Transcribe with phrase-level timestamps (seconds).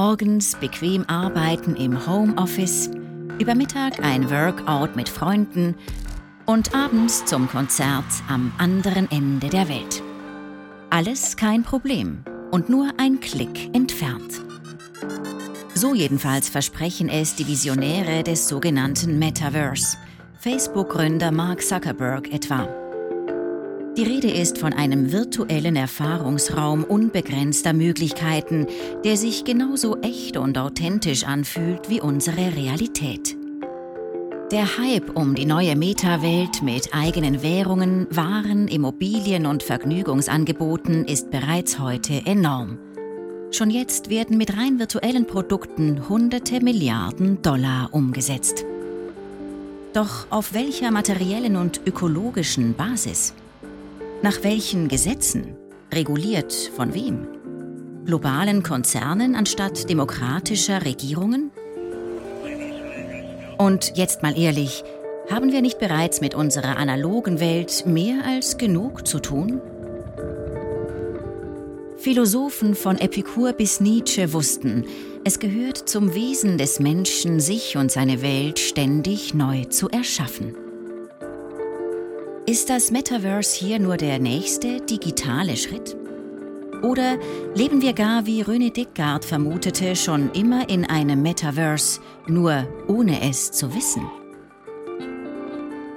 [0.00, 2.88] Morgens bequem arbeiten im Homeoffice,
[3.40, 5.74] über Mittag ein Workout mit Freunden
[6.46, 10.00] und abends zum Konzert am anderen Ende der Welt.
[10.90, 12.22] Alles kein Problem
[12.52, 14.40] und nur ein Klick entfernt.
[15.74, 19.96] So jedenfalls versprechen es die Visionäre des sogenannten Metaverse,
[20.38, 22.87] Facebook-Gründer Mark Zuckerberg etwa.
[23.98, 28.68] Die Rede ist von einem virtuellen Erfahrungsraum unbegrenzter Möglichkeiten,
[29.02, 33.36] der sich genauso echt und authentisch anfühlt wie unsere Realität.
[34.52, 41.80] Der Hype um die neue Meta-Welt mit eigenen Währungen, Waren, Immobilien und Vergnügungsangeboten ist bereits
[41.80, 42.78] heute enorm.
[43.50, 48.64] Schon jetzt werden mit rein virtuellen Produkten hunderte Milliarden Dollar umgesetzt.
[49.92, 53.34] Doch auf welcher materiellen und ökologischen Basis?
[54.20, 55.54] Nach welchen Gesetzen?
[55.94, 57.28] Reguliert von wem?
[58.04, 61.52] Globalen Konzernen anstatt demokratischer Regierungen?
[63.58, 64.82] Und jetzt mal ehrlich,
[65.30, 69.60] haben wir nicht bereits mit unserer analogen Welt mehr als genug zu tun?
[71.96, 74.84] Philosophen von Epikur bis Nietzsche wussten,
[75.22, 80.56] es gehört zum Wesen des Menschen, sich und seine Welt ständig neu zu erschaffen.
[82.48, 85.98] Ist das Metaverse hier nur der nächste digitale Schritt?
[86.82, 87.18] Oder
[87.54, 93.52] leben wir gar, wie René Dickgard vermutete, schon immer in einem Metaverse, nur ohne es
[93.52, 94.10] zu wissen?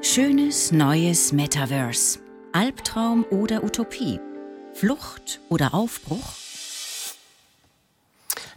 [0.02, 2.20] Schönes neues Metaverse.
[2.52, 4.20] Albtraum oder Utopie?
[4.74, 6.34] Flucht oder Aufbruch?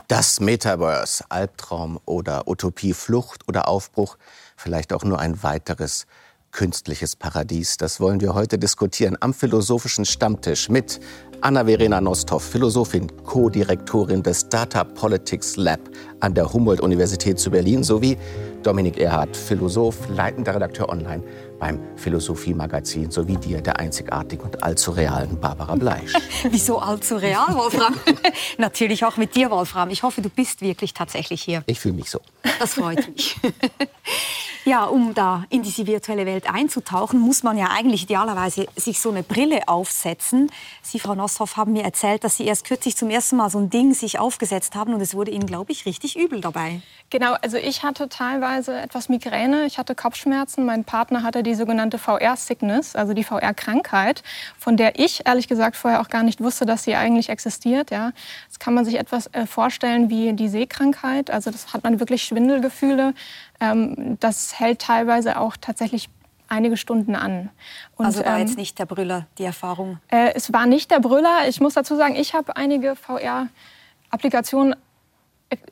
[0.09, 4.19] Das Metaverse, Albtraum oder Utopie, Flucht oder Aufbruch,
[4.57, 6.09] vielleicht auch nur ein weiteres
[6.55, 7.77] künstliches Paradies.
[7.77, 11.01] Das wollen wir heute diskutieren am philosophischen Stammtisch mit
[11.41, 15.81] Anna-Verena Nosthoff, Philosophin, Co-Direktorin des Data Politics Lab
[16.21, 18.17] an der Humboldt-Universität zu Berlin, sowie
[18.63, 21.23] Dominik Erhardt, Philosoph, leitender Redakteur online
[21.59, 26.15] beim Philosophie-Magazin, sowie dir, der einzigartigen und allzu realen Barbara Bleisch.
[26.51, 27.95] Wieso allzu real, Wolfram?
[28.59, 29.91] Natürlich auch mit dir, Wolfram.
[29.91, 31.63] Ich hoffe, du bist wirklich tatsächlich hier.
[31.67, 32.21] Ich fühle mich so.
[32.59, 33.37] Das freut mich.
[34.67, 39.11] Ja, um da in diese virtuelle Welt einzutauchen, muss man ja eigentlich idealerweise sich so
[39.11, 40.51] eine Brille aufsetzen.
[40.81, 43.69] Sie, Frau Nosshoff, haben mir erzählt, dass Sie erst kürzlich zum ersten Mal so ein
[43.69, 46.81] Ding sich aufgesetzt haben und es wurde Ihnen, glaube ich, richtig übel dabei.
[47.11, 51.99] Genau, also ich hatte teilweise etwas Migräne, ich hatte Kopfschmerzen, mein Partner hatte die sogenannte
[51.99, 54.23] VR-Sickness, also die VR-Krankheit,
[54.59, 57.91] von der ich ehrlich gesagt vorher auch gar nicht wusste, dass sie eigentlich existiert.
[57.91, 58.13] Ja.
[58.49, 62.25] Das kann man sich etwas äh, vorstellen wie die Seekrankheit, also das hat man wirklich
[62.25, 63.13] Schwindelgefühle.
[63.61, 66.09] Ähm, das hält teilweise auch tatsächlich
[66.49, 67.51] einige Stunden an.
[67.97, 69.99] Und, also war ähm, jetzt nicht der Brüller die Erfahrung?
[70.09, 71.49] Äh, es war nicht der Brüller.
[71.49, 74.77] Ich muss dazu sagen, ich habe einige VR-Applikationen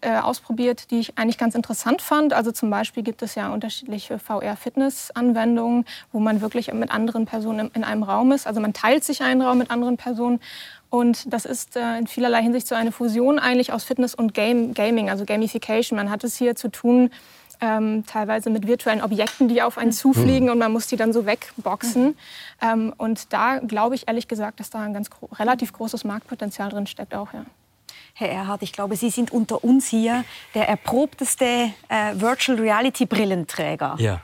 [0.01, 2.33] äh, ausprobiert, die ich eigentlich ganz interessant fand.
[2.33, 7.85] Also zum Beispiel gibt es ja unterschiedliche VR-Fitness-Anwendungen, wo man wirklich mit anderen Personen in
[7.85, 8.47] einem Raum ist.
[8.47, 10.41] Also man teilt sich einen Raum mit anderen Personen.
[10.91, 14.75] Und das ist äh, in vielerlei Hinsicht so eine Fusion eigentlich aus Fitness und Game,
[14.75, 15.97] Gaming, also Gamification.
[15.97, 17.11] Man hat es hier zu tun
[17.63, 19.95] ähm, teilweise mit virtuellen Objekten, die auf einen mhm.
[19.95, 22.05] zufliegen und man muss die dann so wegboxen.
[22.05, 22.15] Mhm.
[22.61, 26.69] Ähm, und da glaube ich ehrlich gesagt, dass da ein ganz gro relativ großes Marktpotenzial
[26.69, 27.33] drin steckt auch.
[27.33, 27.47] Ja.
[28.15, 30.25] Herr Erhard, ich glaube, Sie sind unter uns hier
[30.55, 31.45] der erprobteste
[31.89, 33.95] äh, Virtual Reality Brillenträger.
[33.99, 34.21] Ja.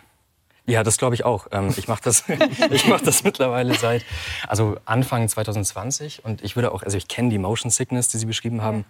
[0.66, 1.47] Ja, das glaube ich auch.
[1.50, 2.25] Ähm, ich mache das,
[2.71, 4.04] ich mach das mittlerweile seit
[4.47, 8.27] also Anfang 2020 und ich würde auch, also ich kenne die Motion Sickness, die Sie
[8.27, 8.84] beschrieben haben.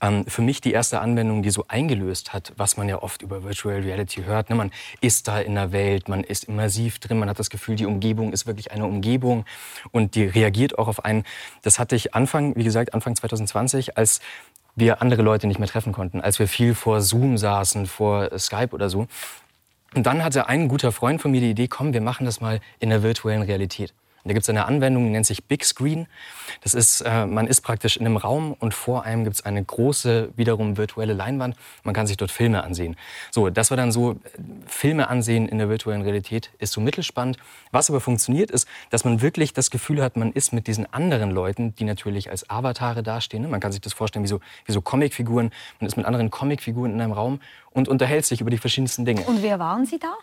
[0.00, 3.42] Ähm, für mich die erste Anwendung, die so eingelöst hat, was man ja oft über
[3.44, 4.50] Virtual Reality hört.
[4.50, 4.56] Ne?
[4.56, 4.70] Man
[5.00, 8.32] ist da in der Welt, man ist immersiv drin, man hat das Gefühl, die Umgebung
[8.32, 9.44] ist wirklich eine Umgebung
[9.90, 11.24] und die reagiert auch auf einen.
[11.62, 14.20] Das hatte ich Anfang, wie gesagt, Anfang 2020, als
[14.76, 18.70] wir andere Leute nicht mehr treffen konnten, als wir viel vor Zoom saßen, vor Skype
[18.72, 19.08] oder so.
[19.94, 22.60] Und dann hatte ein guter Freund von mir die Idee, komm, wir machen das mal
[22.78, 23.94] in der virtuellen Realität.
[24.28, 26.06] Da gibt es eine Anwendung, die nennt sich Big Screen.
[26.62, 29.64] Das ist, äh, man ist praktisch in einem Raum und vor einem gibt es eine
[29.64, 31.56] große, wiederum virtuelle Leinwand.
[31.82, 32.96] Man kann sich dort Filme ansehen.
[33.30, 34.16] So, das war dann so, äh,
[34.66, 37.38] Filme ansehen in der virtuellen Realität ist so mittelspannend.
[37.72, 41.30] Was aber funktioniert ist, dass man wirklich das Gefühl hat, man ist mit diesen anderen
[41.30, 43.42] Leuten, die natürlich als Avatare dastehen.
[43.42, 43.48] Ne?
[43.48, 45.50] Man kann sich das vorstellen wie so, wie so Comicfiguren.
[45.80, 47.40] Man ist mit anderen Comicfiguren in einem Raum
[47.70, 49.22] und unterhält sich über die verschiedensten Dinge.
[49.22, 50.14] Und wer waren Sie da?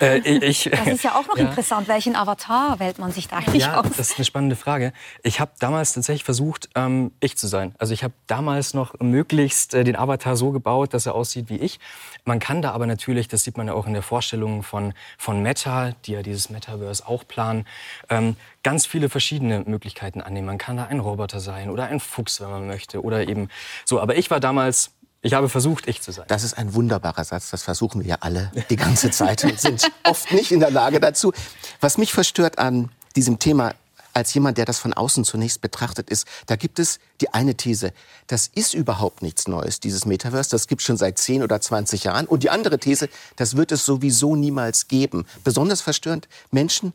[0.00, 1.48] Äh, ich, das ist ja auch noch ja.
[1.48, 1.88] interessant.
[1.88, 3.86] Welchen Avatar wählt man sich da eigentlich ja, aus?
[3.96, 4.92] Das ist eine spannende Frage.
[5.22, 7.74] Ich habe damals tatsächlich versucht, ähm, ich zu sein.
[7.78, 11.56] Also ich habe damals noch möglichst äh, den Avatar so gebaut, dass er aussieht wie
[11.56, 11.80] ich.
[12.24, 15.42] Man kann da aber natürlich, das sieht man ja auch in der Vorstellung von, von
[15.42, 17.66] Meta, die ja dieses Metaverse auch planen,
[18.08, 20.46] ähm, ganz viele verschiedene Möglichkeiten annehmen.
[20.46, 23.02] Man kann da ein Roboter sein oder ein Fuchs, wenn man möchte.
[23.02, 23.48] Oder eben
[23.84, 24.00] so.
[24.00, 26.24] Aber ich war damals ich habe versucht, ich zu sein.
[26.28, 27.50] Das ist ein wunderbarer Satz.
[27.50, 31.00] Das versuchen wir ja alle die ganze Zeit und sind oft nicht in der Lage
[31.00, 31.32] dazu.
[31.80, 33.74] Was mich verstört an diesem Thema
[34.12, 37.92] als jemand, der das von außen zunächst betrachtet ist, da gibt es die eine These,
[38.26, 42.04] das ist überhaupt nichts Neues, dieses Metaverse, das gibt es schon seit 10 oder 20
[42.04, 42.26] Jahren.
[42.26, 45.26] Und die andere These, das wird es sowieso niemals geben.
[45.44, 46.94] Besonders verstörend, Menschen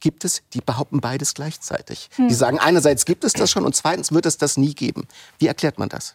[0.00, 2.10] gibt es, die behaupten beides gleichzeitig.
[2.16, 2.28] Hm.
[2.28, 5.06] Die sagen, einerseits gibt es das schon und zweitens wird es das nie geben.
[5.38, 6.14] Wie erklärt man das?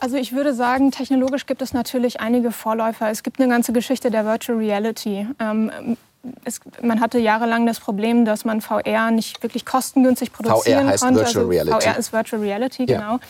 [0.00, 3.10] Also ich würde sagen, technologisch gibt es natürlich einige Vorläufer.
[3.10, 5.26] Es gibt eine ganze Geschichte der Virtual Reality.
[5.38, 5.96] Ähm,
[6.44, 11.02] es, man hatte jahrelang das Problem, dass man VR nicht wirklich kostengünstig produzieren VR heißt
[11.02, 11.20] konnte.
[11.20, 11.88] Virtual also Reality.
[11.88, 12.98] VR ist Virtual Reality, ja.
[12.98, 13.20] genau.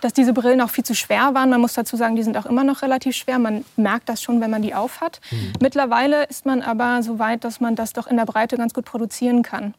[0.00, 1.50] Dass diese Brillen auch viel zu schwer waren.
[1.50, 3.38] Man muss dazu sagen, die sind auch immer noch relativ schwer.
[3.38, 5.20] Man merkt das schon, wenn man die aufhat.
[5.30, 5.52] Mhm.
[5.60, 8.86] Mittlerweile ist man aber so weit, dass man das doch in der Breite ganz gut
[8.86, 9.74] produzieren kann.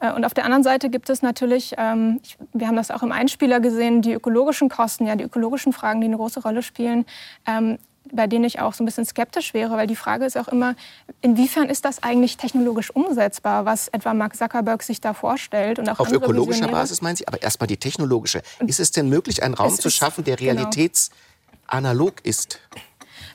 [0.00, 2.20] Äh, und auf der anderen Seite gibt es natürlich, ähm,
[2.52, 6.08] wir haben das auch im Einspieler gesehen, die ökologischen Kosten, ja, die ökologischen Fragen, die
[6.08, 7.06] eine große Rolle spielen.
[7.46, 7.78] Ähm,
[8.10, 10.74] bei denen ich auch so ein bisschen skeptisch wäre, weil die Frage ist auch immer,
[11.20, 16.00] inwiefern ist das eigentlich technologisch umsetzbar, was etwa Mark Zuckerberg sich da vorstellt und auch
[16.00, 16.80] Auf ökologischer Visionäre.
[16.80, 18.42] Basis meinen Sie, aber erstmal die technologische.
[18.66, 20.52] Ist es denn möglich, einen Raum zu schaffen, der genau.
[20.52, 22.28] realitätsanalog genau.
[22.28, 22.58] ist?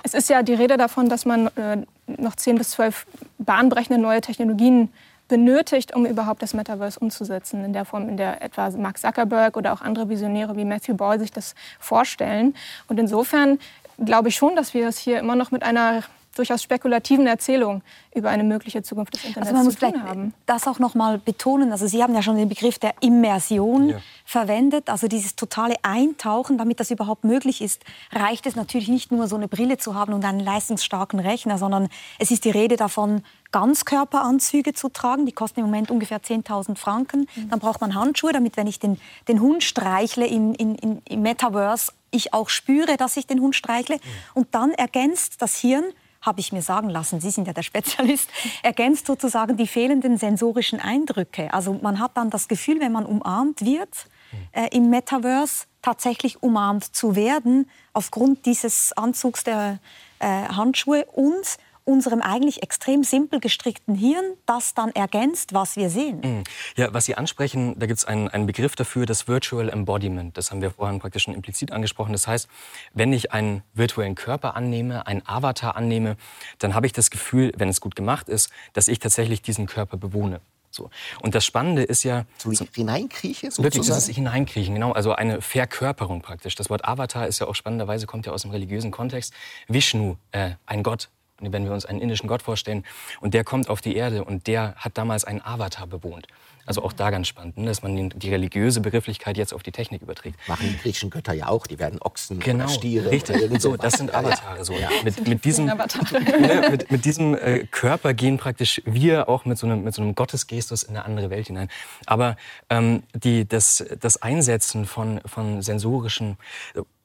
[0.03, 3.05] Es ist ja die Rede davon, dass man äh, noch zehn bis zwölf
[3.39, 4.89] bahnbrechende neue Technologien
[5.27, 9.73] benötigt, um überhaupt das Metaverse umzusetzen, in der Form, in der etwa Mark Zuckerberg oder
[9.73, 12.55] auch andere Visionäre wie Matthew Ball sich das vorstellen.
[12.87, 13.59] Und insofern
[14.03, 16.03] glaube ich schon, dass wir es hier immer noch mit einer
[16.37, 17.81] durchaus spekulativen Erzählung
[18.13, 20.33] über eine mögliche Zukunft des Internets also man muss zu tun haben.
[20.45, 21.71] Das auch noch mal betonen.
[21.71, 23.97] Also Sie haben ja schon den Begriff der Immersion ja.
[24.25, 26.57] verwendet, also dieses totale Eintauchen.
[26.57, 30.13] Damit das überhaupt möglich ist, reicht es natürlich nicht nur so eine Brille zu haben
[30.13, 31.89] und einen leistungsstarken Rechner, sondern
[32.19, 35.25] es ist die Rede davon, Ganzkörperanzüge zu tragen.
[35.25, 37.27] Die kosten im Moment ungefähr 10.000 Franken.
[37.35, 37.49] Mhm.
[37.49, 41.21] Dann braucht man Handschuhe, damit, wenn ich den, den Hund streichle in, in, in, im
[41.21, 43.95] Metaverse, ich auch spüre, dass ich den Hund streichle.
[43.95, 44.01] Mhm.
[44.33, 45.85] Und dann ergänzt das Hirn,
[46.27, 48.29] habe ich mir sagen lassen, Sie sind ja der Spezialist,
[48.63, 51.51] ergänzt sozusagen die fehlenden sensorischen Eindrücke.
[51.53, 53.89] Also man hat dann das Gefühl, wenn man umarmt wird
[54.31, 54.37] mhm.
[54.51, 59.79] äh, im Metaverse, tatsächlich umarmt zu werden, aufgrund dieses Anzugs der
[60.19, 61.57] äh, Handschuhe und
[61.87, 66.19] unserem eigentlich extrem simpel gestrickten Hirn das dann ergänzt, was wir sehen.
[66.21, 66.43] Mhm.
[66.75, 70.37] Ja, was Sie ansprechen, da gibt es einen, einen Begriff dafür, das Virtual Embodiment.
[70.37, 72.11] Das haben wir vorhin praktisch schon implizit angesprochen.
[72.11, 72.49] Das heißt,
[72.93, 76.17] wenn ich einen virtuellen Körper annehme, einen Avatar annehme,
[76.59, 79.95] dann habe ich das Gefühl, wenn es gut gemacht ist, dass ich tatsächlich diesen Körper
[79.95, 80.41] bewohne.
[80.69, 80.89] So.
[81.21, 82.25] Und das Spannende ist ja...
[82.37, 83.63] So hineinkrieche sozusagen?
[83.63, 84.91] Wirklich, ist hineinkriechen, genau.
[84.91, 86.55] Also eine Verkörperung praktisch.
[86.55, 89.33] Das Wort Avatar ist ja auch spannenderweise, kommt ja aus dem religiösen Kontext.
[89.67, 92.83] Vishnu, äh, ein Gott, wenn wir uns einen indischen Gott vorstellen,
[93.21, 96.27] und der kommt auf die Erde und der hat damals einen Avatar bewohnt.
[96.67, 100.01] Also auch da ganz spannend, ne, dass man die religiöse Begrifflichkeit jetzt auf die Technik
[100.01, 100.37] überträgt.
[100.49, 103.09] Machen die griechischen Götter ja auch, die werden Ochsen genau, oder Stiere.
[103.09, 104.65] Richtig, oder so, das sind Avatare.
[104.65, 104.73] So.
[104.73, 104.89] Ja.
[105.01, 109.65] Mit, mit, diesem, ne, mit, mit, diesem äh, Körper gehen praktisch wir auch mit so
[109.65, 111.69] einem, mit so einem Gottesgestus in eine andere Welt hinein.
[112.05, 112.35] Aber
[112.69, 116.37] ähm, die, das, das Einsetzen von, von sensorischen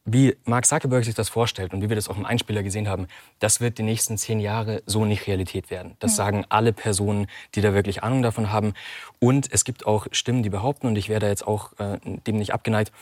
[0.05, 3.07] wie Mark Zuckerberg sich das vorstellt und wie wir das auch im Einspieler gesehen haben,
[3.39, 5.97] das wird die nächsten zehn Jahre so nicht Realität werden.
[6.01, 8.75] Das sagen alle Personen, die da wirklich Ahnung davon haben.
[9.21, 12.37] Und es gibt auch Stimmen, die behaupten, und ich wäre da jetzt auch äh, dem
[12.37, 12.93] nicht abgeneigt,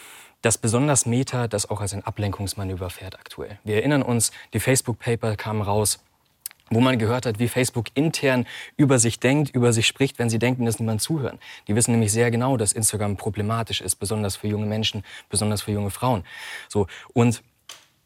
[0.43, 3.59] dass besonders Meta das auch als ein Ablenkungsmanöver fährt aktuell.
[3.65, 6.01] Wir erinnern uns, die Facebook-Paper kamen raus
[6.71, 8.47] wo man gehört hat, wie Facebook intern
[8.77, 11.39] über sich denkt, über sich spricht, wenn sie denken, dass niemand zuhören.
[11.67, 15.73] Die wissen nämlich sehr genau, dass Instagram problematisch ist, besonders für junge Menschen, besonders für
[15.73, 16.25] junge Frauen.
[16.69, 17.43] So und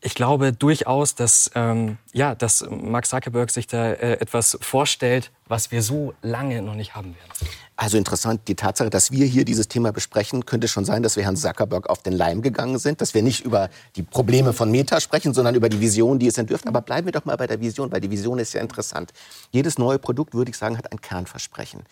[0.04, 5.70] ich glaube durchaus, dass, ähm, ja, dass Mark Zuckerberg sich da äh, etwas vorstellt, was
[5.70, 7.50] wir so lange noch nicht haben werden.
[7.76, 11.24] Also interessant, die Tatsache, dass wir hier dieses Thema besprechen, könnte schon sein, dass wir
[11.24, 15.00] Herrn Zuckerberg auf den Leim gegangen sind, dass wir nicht über die Probleme von Meta
[15.00, 16.66] sprechen, sondern über die Vision, die es entwirft.
[16.68, 19.12] Aber bleiben wir doch mal bei der Vision, weil die Vision ist ja interessant.
[19.52, 21.82] Jedes neue Produkt, würde ich sagen, hat ein Kernversprechen.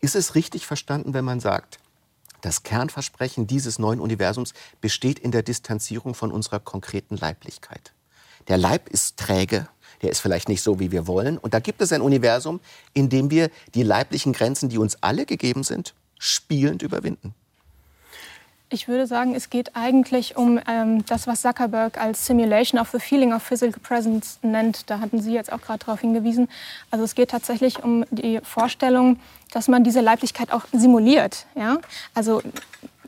[0.00, 1.80] Ist es richtig verstanden, wenn man sagt,
[2.40, 7.92] das Kernversprechen dieses neuen Universums besteht in der Distanzierung von unserer konkreten Leiblichkeit.
[8.48, 9.68] Der Leib ist träge,
[10.02, 11.38] der ist vielleicht nicht so, wie wir wollen.
[11.38, 12.60] Und da gibt es ein Universum,
[12.94, 17.34] in dem wir die leiblichen Grenzen, die uns alle gegeben sind, spielend überwinden.
[18.70, 22.98] Ich würde sagen, es geht eigentlich um ähm, das, was Zuckerberg als Simulation of the
[22.98, 24.90] Feeling of Physical Presence nennt.
[24.90, 26.48] Da hatten Sie jetzt auch gerade darauf hingewiesen.
[26.90, 29.20] Also es geht tatsächlich um die Vorstellung,
[29.52, 31.46] dass man diese Leiblichkeit auch simuliert.
[31.54, 31.78] Ja?
[32.12, 32.42] Also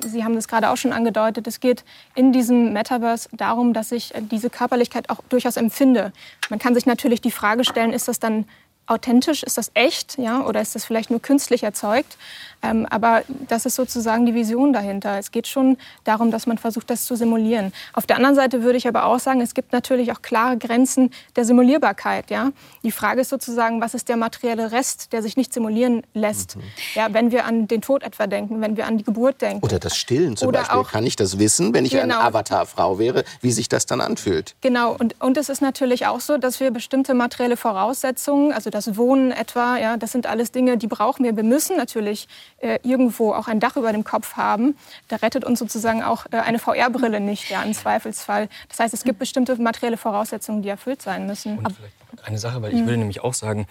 [0.02, 4.14] Sie haben das gerade auch schon angedeutet, es geht in diesem Metaverse darum, dass ich
[4.30, 6.14] diese Körperlichkeit auch durchaus empfinde.
[6.48, 8.46] Man kann sich natürlich die Frage stellen, ist das dann
[8.90, 9.42] authentisch?
[9.42, 10.18] Ist das echt?
[10.18, 10.42] Ja?
[10.42, 12.16] Oder ist das vielleicht nur künstlich erzeugt?
[12.62, 15.18] Ähm, aber das ist sozusagen die Vision dahinter.
[15.18, 17.72] Es geht schon darum, dass man versucht, das zu simulieren.
[17.94, 21.10] Auf der anderen Seite würde ich aber auch sagen, es gibt natürlich auch klare Grenzen
[21.36, 22.30] der Simulierbarkeit.
[22.30, 22.50] Ja?
[22.82, 26.56] Die Frage ist sozusagen, was ist der materielle Rest, der sich nicht simulieren lässt?
[26.56, 26.62] Mhm.
[26.94, 29.64] Ja, wenn wir an den Tod etwa denken, wenn wir an die Geburt denken.
[29.64, 30.78] Oder das Stillen zum Oder Beispiel.
[30.78, 32.02] Auch, Kann ich das wissen, wenn ich genau.
[32.02, 34.54] eine Avatarfrau wäre, wie sich das dann anfühlt?
[34.60, 34.94] Genau.
[34.98, 39.30] Und, und es ist natürlich auch so, dass wir bestimmte materielle Voraussetzungen, also das Wohnen
[39.32, 41.36] etwa, ja, das sind alles Dinge, die brauchen wir.
[41.36, 44.76] Wir müssen natürlich äh, irgendwo auch ein Dach über dem Kopf haben.
[45.08, 48.48] Da rettet uns sozusagen auch äh, eine VR-Brille nicht, ja, im Zweifelsfall.
[48.68, 51.58] Das heißt, es gibt bestimmte materielle Voraussetzungen, die erfüllt sein müssen.
[51.58, 51.94] Und vielleicht
[52.24, 53.66] eine Sache, weil ich würde nämlich auch sagen,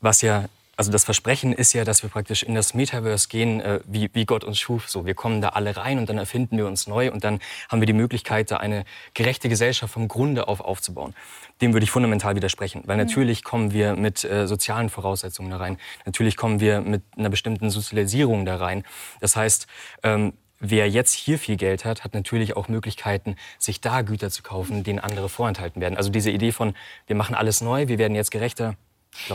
[0.00, 3.80] was ja also das Versprechen ist ja, dass wir praktisch in das Metaverse gehen, äh,
[3.84, 4.88] wie, wie Gott uns schuf.
[4.88, 7.80] So, wir kommen da alle rein und dann erfinden wir uns neu und dann haben
[7.80, 11.14] wir die Möglichkeit, da eine gerechte Gesellschaft vom Grunde auf aufzubauen.
[11.60, 15.78] Dem würde ich fundamental widersprechen, weil natürlich kommen wir mit äh, sozialen Voraussetzungen da rein.
[16.06, 18.84] Natürlich kommen wir mit einer bestimmten Sozialisierung da rein.
[19.20, 19.66] Das heißt,
[20.02, 20.32] ähm,
[20.64, 24.84] Wer jetzt hier viel Geld hat, hat natürlich auch Möglichkeiten, sich da Güter zu kaufen,
[24.84, 25.96] denen andere vorenthalten werden.
[25.96, 26.76] Also diese Idee von,
[27.08, 28.76] wir machen alles neu, wir werden jetzt gerechter,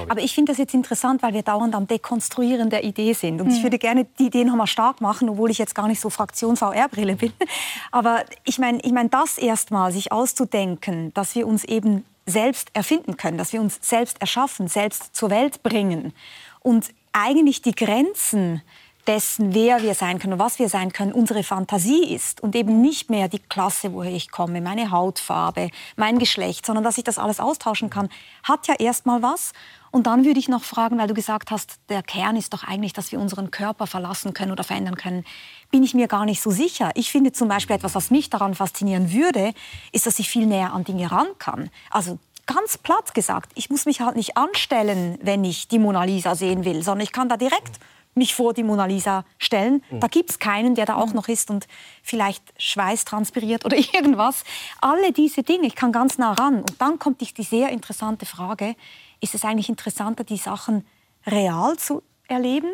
[0.09, 3.41] aber ich finde das jetzt interessant, weil wir dauernd am Dekonstruieren der Idee sind.
[3.41, 3.53] Und mhm.
[3.53, 6.09] ich würde gerne die Idee noch mal stark machen, obwohl ich jetzt gar nicht so
[6.09, 7.33] Fraktion VR-Brille bin.
[7.91, 13.17] Aber ich meine, ich mein, das erstmal, sich auszudenken, dass wir uns eben selbst erfinden
[13.17, 16.13] können, dass wir uns selbst erschaffen, selbst zur Welt bringen.
[16.59, 18.61] Und eigentlich die Grenzen
[19.07, 23.09] dessen, wer wir sein können, was wir sein können, unsere Fantasie ist und eben nicht
[23.09, 27.39] mehr die Klasse, woher ich komme, meine Hautfarbe, mein Geschlecht, sondern dass ich das alles
[27.39, 28.09] austauschen kann,
[28.43, 29.53] hat ja erstmal was.
[29.91, 32.93] Und dann würde ich noch fragen, weil du gesagt hast, der Kern ist doch eigentlich,
[32.93, 35.23] dass wir unseren Körper verlassen können oder verändern können.
[35.71, 36.91] Bin ich mir gar nicht so sicher.
[36.95, 39.53] Ich finde zum Beispiel etwas, was mich daran faszinieren würde,
[39.93, 41.69] ist, dass ich viel näher an Dinge ran kann.
[41.89, 46.35] Also ganz platt gesagt, ich muss mich halt nicht anstellen, wenn ich die Mona Lisa
[46.35, 47.79] sehen will, sondern ich kann da direkt
[48.17, 49.83] mich vor die Mona Lisa stellen.
[49.89, 49.99] Mhm.
[49.99, 51.15] Da gibt es keinen, der da auch mhm.
[51.15, 51.67] noch ist und
[52.03, 54.43] vielleicht Schweiß transpiriert oder irgendwas.
[54.81, 56.57] Alle diese Dinge, ich kann ganz nah ran.
[56.57, 58.75] Und dann kommt die sehr interessante Frage,
[59.21, 60.85] ist es eigentlich interessanter, die Sachen
[61.25, 62.69] real zu erleben?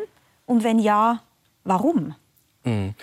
[0.46, 1.22] Und wenn ja,
[1.64, 2.16] warum?
[2.64, 2.96] Mhm.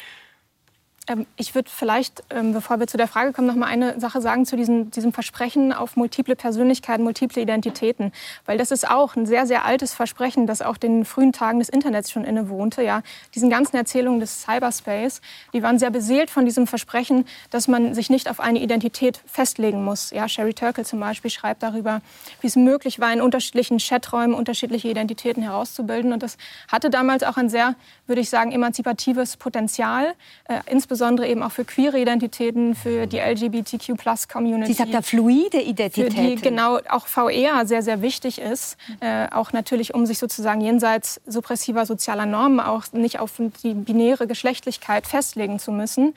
[1.10, 4.20] Ähm, ich würde vielleicht, ähm, bevor wir zu der Frage kommen, noch mal eine Sache
[4.20, 8.12] sagen zu diesem, diesem Versprechen auf multiple Persönlichkeiten, multiple Identitäten.
[8.46, 11.68] Weil das ist auch ein sehr, sehr altes Versprechen, das auch den frühen Tagen des
[11.68, 12.82] Internets schon innewohnte.
[12.82, 13.02] Ja.
[13.34, 15.20] Diesen ganzen Erzählungen des Cyberspace,
[15.52, 19.84] die waren sehr beseelt von diesem Versprechen, dass man sich nicht auf eine Identität festlegen
[19.84, 20.10] muss.
[20.10, 22.02] Ja, Sherry Turkle zum Beispiel schreibt darüber,
[22.40, 26.12] wie es möglich war, in unterschiedlichen Chaträumen unterschiedliche Identitäten herauszubilden.
[26.12, 26.36] Und das
[26.68, 27.74] hatte damals auch ein sehr,
[28.06, 30.14] würde ich sagen, emanzipatives Potenzial,
[30.44, 34.70] äh, insbesondere insbesondere eben auch für queere Identitäten, für die LGBTQ-Plus-Community.
[34.70, 36.14] Sie sagt ja fluide Identitäten.
[36.14, 38.76] Für die genau auch VR sehr, sehr wichtig ist.
[39.00, 44.26] Äh, auch natürlich, um sich sozusagen jenseits suppressiver sozialer Normen auch nicht auf die binäre
[44.26, 46.12] Geschlechtlichkeit festlegen zu müssen.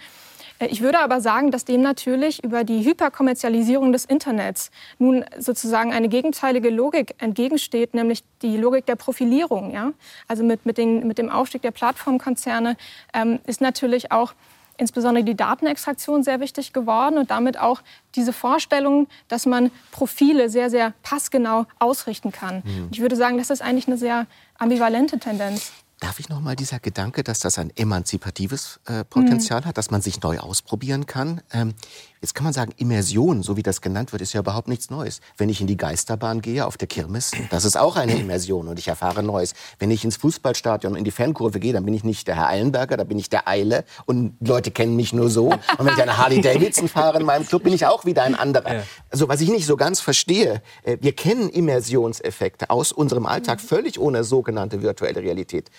[0.59, 5.93] Äh, ich würde aber sagen, dass dem natürlich über die Hyperkommerzialisierung des Internets nun sozusagen
[5.93, 9.73] eine gegenteilige Logik entgegensteht, nämlich die Logik der Profilierung.
[9.73, 9.93] Ja?
[10.27, 12.75] Also mit, mit, den, mit dem Aufstieg der Plattformkonzerne
[13.13, 14.33] ähm, ist natürlich auch
[14.77, 17.81] insbesondere die Datenextraktion sehr wichtig geworden und damit auch
[18.15, 22.63] diese Vorstellung, dass man Profile sehr, sehr passgenau ausrichten kann.
[22.65, 22.89] Mhm.
[22.91, 24.27] Ich würde sagen, das ist eigentlich eine sehr
[24.57, 25.71] ambivalente Tendenz.
[25.99, 29.65] Darf ich noch mal dieser Gedanke, dass das ein emanzipatives äh, Potenzial mhm.
[29.65, 31.41] hat, dass man sich neu ausprobieren kann?
[31.53, 31.75] Ähm,
[32.23, 35.19] jetzt kann man sagen, Immersion, so wie das genannt wird, ist ja überhaupt nichts Neues.
[35.37, 38.79] Wenn ich in die Geisterbahn gehe auf der Kirmes, das ist auch eine Immersion und
[38.79, 39.53] ich erfahre Neues.
[39.77, 42.47] Wenn ich ins Fußballstadion und in die Fankurve gehe, dann bin ich nicht der Herr
[42.47, 45.47] Eilenberger, da bin ich der Eile und Leute kennen mich nur so.
[45.47, 48.35] Und wenn ich eine Harley Davidson fahre in meinem Club, bin ich auch wieder ein
[48.35, 48.73] anderer.
[48.73, 48.83] Ja.
[49.09, 53.99] Also was ich nicht so ganz verstehe, äh, wir kennen Immersionseffekte aus unserem Alltag völlig
[53.99, 55.69] ohne sogenannte virtuelle Realität.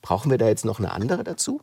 [0.00, 1.60] Brauchen wir da jetzt noch eine andere dazu?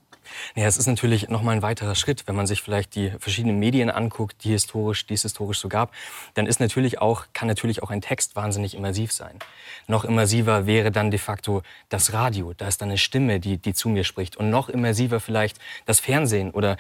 [0.56, 3.60] Ja, es ist natürlich noch mal ein weiterer Schritt, wenn man sich vielleicht die verschiedenen
[3.60, 5.92] Medien anguckt, die historisch, die es historisch so gab,
[6.34, 9.40] dann ist natürlich auch, kann natürlich auch ein Text wahnsinnig immersiv sein.
[9.88, 12.54] Noch immersiver wäre dann de facto das Radio.
[12.54, 14.38] Da ist dann eine Stimme, die, die zu mir spricht.
[14.38, 16.78] Und noch immersiver vielleicht das Fernsehen oder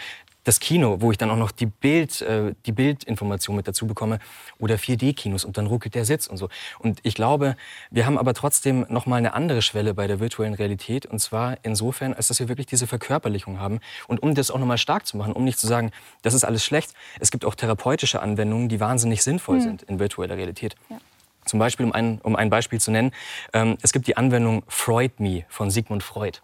[0.49, 4.17] das Kino, wo ich dann auch noch die, Bild, äh, die Bildinformation mit dazu bekomme
[4.57, 6.49] oder 4D-Kinos und dann ruckelt der Sitz und so.
[6.79, 7.55] Und ich glaube,
[7.91, 11.59] wir haben aber trotzdem noch mal eine andere Schwelle bei der virtuellen Realität und zwar
[11.61, 15.05] insofern, als dass wir wirklich diese Verkörperlichung haben und um das auch noch mal stark
[15.05, 15.91] zu machen, um nicht zu sagen,
[16.23, 16.93] das ist alles schlecht.
[17.19, 19.61] Es gibt auch therapeutische Anwendungen, die wahnsinnig sinnvoll mhm.
[19.61, 20.75] sind in virtueller Realität.
[20.89, 20.97] Ja.
[21.45, 23.11] Zum Beispiel, um ein, um ein Beispiel zu nennen,
[23.53, 26.39] ähm, es gibt die Anwendung Freud Me von Sigmund Freud.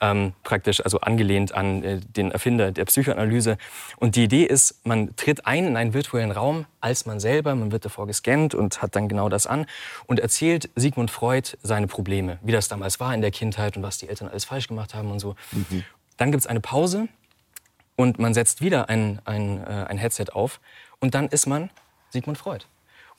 [0.00, 3.56] Ähm, praktisch, also angelehnt an äh, den Erfinder der Psychoanalyse.
[3.98, 7.72] Und die Idee ist, man tritt ein in einen virtuellen Raum als man selber, man
[7.72, 9.66] wird davor gescannt und hat dann genau das an
[10.06, 13.98] und erzählt Sigmund Freud seine Probleme, wie das damals war in der Kindheit und was
[13.98, 15.34] die Eltern alles falsch gemacht haben und so.
[15.52, 15.84] Mhm.
[16.16, 17.08] Dann gibt es eine Pause
[17.96, 20.60] und man setzt wieder ein, ein, äh, ein Headset auf
[21.00, 21.70] und dann ist man
[22.10, 22.64] Sigmund Freud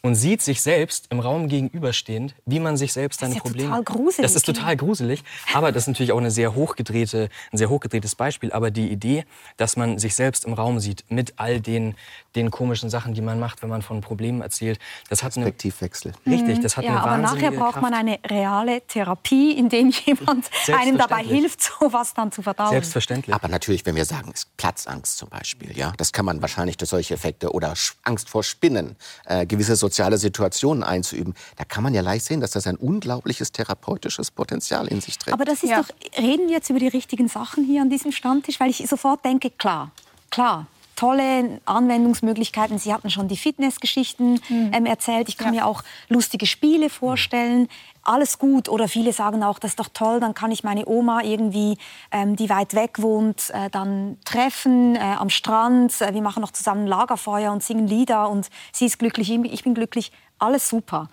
[0.01, 3.63] und sieht sich selbst im Raum gegenüberstehend, wie man sich selbst seine das ist ja
[3.63, 4.23] Total gruselig.
[4.23, 8.15] Das ist total gruselig, aber das ist natürlich auch eine sehr hochgedrehte, ein sehr hochgedrehtes
[8.15, 8.51] Beispiel.
[8.51, 9.25] Aber die Idee,
[9.57, 11.95] dass man sich selbst im Raum sieht mit all den,
[12.35, 14.79] den komischen Sachen, die man macht, wenn man von Problemen erzählt,
[15.09, 16.13] das hat eine Perspektivwechsel.
[16.25, 17.81] Richtig, das hat ja, eine aber nachher braucht Kraft.
[17.81, 22.69] man eine reale Therapie, in dem jemand einem dabei hilft, sowas dann zu verdauen.
[22.69, 23.33] Selbstverständlich.
[23.33, 27.13] Aber natürlich, wenn wir sagen, Platzangst zum Beispiel, ja, das kann man wahrscheinlich durch solche
[27.13, 32.25] Effekte oder Angst vor Spinnen, äh, gewisse soziale Situationen einzuüben, da kann man ja leicht
[32.25, 35.34] sehen, dass das ein unglaubliches therapeutisches Potenzial in sich trägt.
[35.34, 35.81] Aber das ist ja.
[35.81, 35.89] doch,
[36.22, 39.50] reden wir jetzt über die richtigen Sachen hier an diesem Stammtisch, weil ich sofort denke,
[39.50, 39.91] klar,
[40.29, 40.67] klar,
[40.99, 42.77] tolle Anwendungsmöglichkeiten.
[42.77, 44.71] Sie hatten schon die Fitnessgeschichten mhm.
[44.73, 45.29] ähm, erzählt.
[45.29, 45.61] Ich kann ja.
[45.61, 47.69] mir auch lustige Spiele vorstellen.
[48.03, 48.67] Alles gut.
[48.67, 51.77] Oder viele sagen auch, das ist doch toll, dann kann ich meine Oma irgendwie,
[52.11, 56.01] ähm, die weit weg wohnt, äh, dann treffen äh, am Strand.
[56.01, 59.73] Äh, wir machen noch zusammen Lagerfeuer und singen Lieder und sie ist glücklich, ich bin
[59.73, 60.11] glücklich.
[60.37, 61.07] Alles super.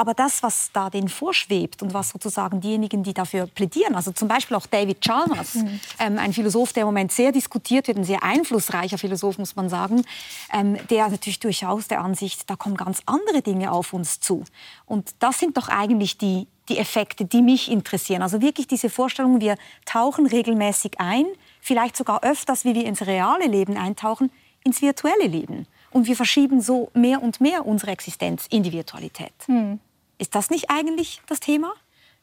[0.00, 4.28] Aber das, was da denen vorschwebt und was sozusagen diejenigen, die dafür plädieren, also zum
[4.28, 5.80] Beispiel auch David Chalmers, mhm.
[5.98, 9.68] ähm, ein Philosoph, der im Moment sehr diskutiert wird, ein sehr einflussreicher Philosoph, muss man
[9.68, 10.04] sagen,
[10.52, 14.44] ähm, der natürlich durchaus der Ansicht, da kommen ganz andere Dinge auf uns zu.
[14.86, 18.22] Und das sind doch eigentlich die, die Effekte, die mich interessieren.
[18.22, 21.26] Also wirklich diese Vorstellung, wir tauchen regelmäßig ein,
[21.60, 24.30] vielleicht sogar öfters, wie wir ins reale Leben eintauchen,
[24.62, 25.66] ins virtuelle Leben.
[25.90, 29.32] Und wir verschieben so mehr und mehr unsere Existenz in die Virtualität.
[29.48, 29.80] Mhm.
[30.18, 31.72] Ist das nicht eigentlich das Thema?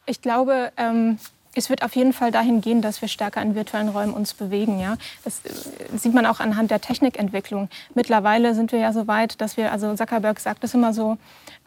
[0.06, 1.18] Ich glaube, ähm,
[1.56, 4.80] es wird auf jeden Fall dahin gehen, dass wir stärker in virtuellen Räumen uns bewegen.
[4.80, 4.98] Ja?
[5.24, 7.70] Das äh, sieht man auch anhand der Technikentwicklung.
[7.96, 11.18] Mittlerweile sind wir ja so weit, dass wir, also Zuckerberg sagt es immer so,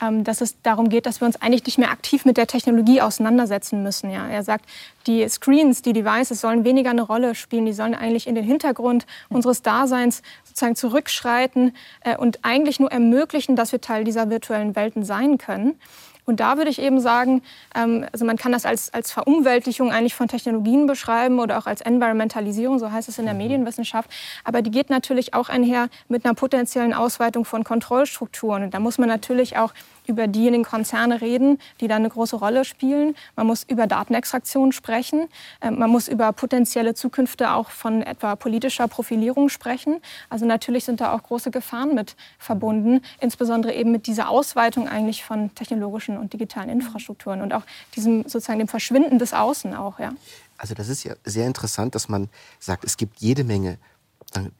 [0.00, 3.00] ähm, dass es darum geht, dass wir uns eigentlich nicht mehr aktiv mit der Technologie
[3.00, 4.10] auseinandersetzen müssen.
[4.10, 4.28] Ja?
[4.28, 4.66] Er sagt,
[5.06, 9.06] die Screens, die Devices sollen weniger eine Rolle spielen, die sollen eigentlich in den Hintergrund
[9.30, 15.02] unseres Daseins sozusagen zurückschreiten äh, und eigentlich nur ermöglichen, dass wir Teil dieser virtuellen Welten
[15.02, 15.76] sein können.
[16.28, 17.42] Und da würde ich eben sagen,
[17.74, 21.80] ähm, also man kann das als, als Verumweltlichung eigentlich von Technologien beschreiben oder auch als
[21.80, 23.40] Environmentalisierung, so heißt es in der mhm.
[23.40, 24.10] Medienwissenschaft.
[24.44, 28.64] Aber die geht natürlich auch einher mit einer potenziellen Ausweitung von Kontrollstrukturen.
[28.64, 29.72] Und da muss man natürlich auch
[30.08, 33.14] über diejenigen Konzerne reden, die da eine große Rolle spielen.
[33.36, 35.28] Man muss über Datenextraktion sprechen.
[35.60, 40.00] Ähm, man muss über potenzielle Zukünfte auch von etwa politischer Profilierung sprechen.
[40.30, 45.24] Also natürlich sind da auch große Gefahren mit verbunden, insbesondere eben mit dieser Ausweitung eigentlich
[45.24, 47.62] von technologischen und digitalen Infrastrukturen und auch
[47.94, 49.98] diesem sozusagen dem Verschwinden des Außen auch.
[49.98, 50.12] Ja.
[50.56, 53.78] Also das ist ja sehr interessant, dass man sagt, es gibt jede Menge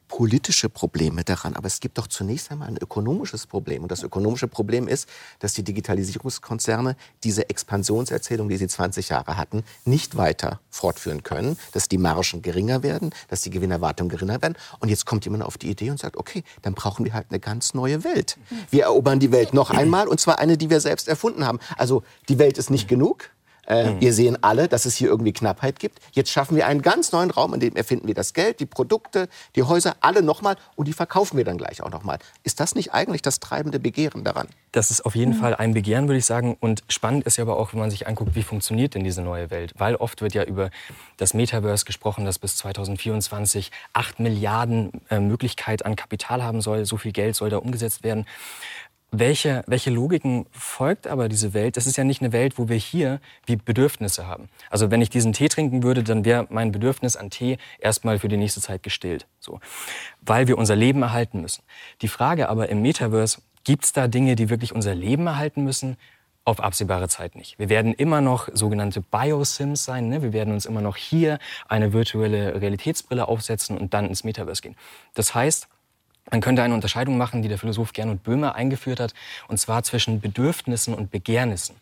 [0.07, 3.83] politische Probleme daran, aber es gibt doch zunächst einmal ein ökonomisches Problem.
[3.83, 5.07] Und das ökonomische Problem ist,
[5.39, 11.87] dass die Digitalisierungskonzerne diese Expansionserzählung, die sie 20 Jahre hatten, nicht weiter fortführen können, dass
[11.87, 14.57] die Margen geringer werden, dass die Gewinnerwartungen geringer werden.
[14.79, 17.39] Und jetzt kommt jemand auf die Idee und sagt, okay, dann brauchen wir halt eine
[17.39, 18.37] ganz neue Welt.
[18.71, 21.59] Wir erobern die Welt noch einmal, und zwar eine, die wir selbst erfunden haben.
[21.77, 23.29] Also die Welt ist nicht genug,
[23.69, 24.01] äh, mhm.
[24.01, 25.99] Wir sehen alle, dass es hier irgendwie Knappheit gibt.
[26.11, 29.29] Jetzt schaffen wir einen ganz neuen Raum, in dem erfinden wir das Geld, die Produkte,
[29.55, 32.17] die Häuser, alle nochmal und die verkaufen wir dann gleich auch nochmal.
[32.43, 34.47] Ist das nicht eigentlich das treibende Begehren daran?
[34.71, 35.39] Das ist auf jeden mhm.
[35.39, 36.57] Fall ein Begehren, würde ich sagen.
[36.59, 39.51] Und spannend ist ja aber auch, wenn man sich anguckt, wie funktioniert denn diese neue
[39.51, 39.73] Welt?
[39.77, 40.71] Weil oft wird ja über
[41.17, 46.85] das Metaverse gesprochen, das bis 2024 acht Milliarden äh, Möglichkeit an Kapital haben soll.
[46.85, 48.25] So viel Geld soll da umgesetzt werden.
[49.11, 51.77] Welche, welche Logiken folgt aber diese Welt?
[51.77, 54.49] Das ist ja nicht eine Welt, wo wir hier wie Bedürfnisse haben.
[54.69, 58.27] Also wenn ich diesen Tee trinken würde, dann wäre mein Bedürfnis an Tee erstmal für
[58.27, 59.25] die nächste Zeit gestillt.
[59.39, 59.59] So.
[60.21, 61.63] Weil wir unser Leben erhalten müssen.
[62.03, 65.97] Die Frage aber im Metaverse, gibt es da Dinge, die wirklich unser Leben erhalten müssen?
[66.45, 67.59] Auf absehbare Zeit nicht.
[67.59, 70.07] Wir werden immer noch sogenannte Biosims sein.
[70.07, 70.21] Ne?
[70.21, 74.75] Wir werden uns immer noch hier eine virtuelle Realitätsbrille aufsetzen und dann ins Metaverse gehen.
[75.13, 75.67] Das heißt,
[76.31, 79.13] man könnte eine Unterscheidung machen, die der Philosoph Gernot Böhmer eingeführt hat,
[79.47, 81.75] und zwar zwischen Bedürfnissen und Begehrnissen.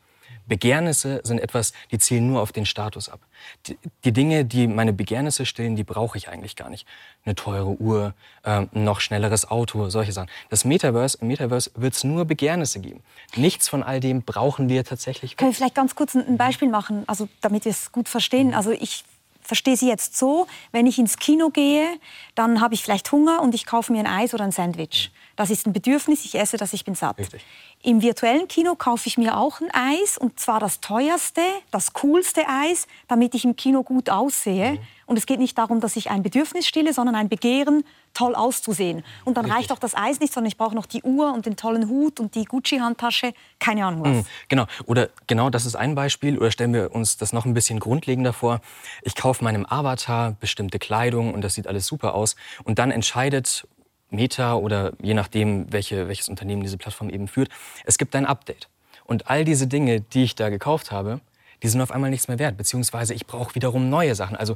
[0.47, 3.19] Begehrnisse sind etwas, die zielen nur auf den Status ab.
[3.65, 6.87] Die, die Dinge, die meine Begehrnisse stillen, die brauche ich eigentlich gar nicht.
[7.25, 10.29] Eine teure Uhr, äh, ein noch schnelleres Auto, solche Sachen.
[10.49, 13.03] Das Metaverse, im Metaverse wird es nur Begehrnisse geben.
[13.35, 15.35] Nichts von all dem brauchen wir tatsächlich.
[15.35, 18.53] Können wir vielleicht ganz kurz ein Beispiel machen, also damit wir es gut verstehen?
[18.53, 19.03] Also ich
[19.47, 21.87] verstehe sie jetzt so, wenn ich ins Kino gehe,
[22.35, 25.11] dann habe ich vielleicht Hunger und ich kaufe mir ein Eis oder ein Sandwich.
[25.35, 27.17] Das ist ein Bedürfnis, ich esse das, ich bin satt.
[27.17, 27.43] Richtig.
[27.83, 32.47] Im virtuellen Kino kaufe ich mir auch ein Eis und zwar das teuerste, das coolste
[32.47, 34.73] Eis, damit ich im Kino gut aussehe.
[34.73, 34.79] Mhm.
[35.05, 37.83] Und es geht nicht darum, dass ich ein Bedürfnis stille, sondern ein Begehren,
[38.17, 39.03] toll auszusehen.
[39.25, 39.59] Und dann Richtig.
[39.59, 42.19] reicht auch das Eis nicht, sondern ich brauche noch die Uhr und den tollen Hut
[42.19, 44.15] und die Gucci-Handtasche, keine Ahnung was.
[44.17, 46.39] Mhm, genau, oder genau das ist ein Beispiel.
[46.39, 48.61] Oder stellen wir uns das noch ein bisschen grundlegender vor.
[49.03, 52.35] Ich kaufe meinem Avatar bestimmte Kleidung und das sieht alles super aus.
[52.63, 53.67] Und dann entscheidet
[54.09, 57.49] Meta oder je nachdem, welche, welches Unternehmen diese Plattform eben führt,
[57.85, 58.67] es gibt ein Update.
[59.05, 61.21] Und all diese Dinge, die ich da gekauft habe,
[61.63, 64.35] die sind auf einmal nichts mehr wert, beziehungsweise ich brauche wiederum neue Sachen.
[64.35, 64.55] Also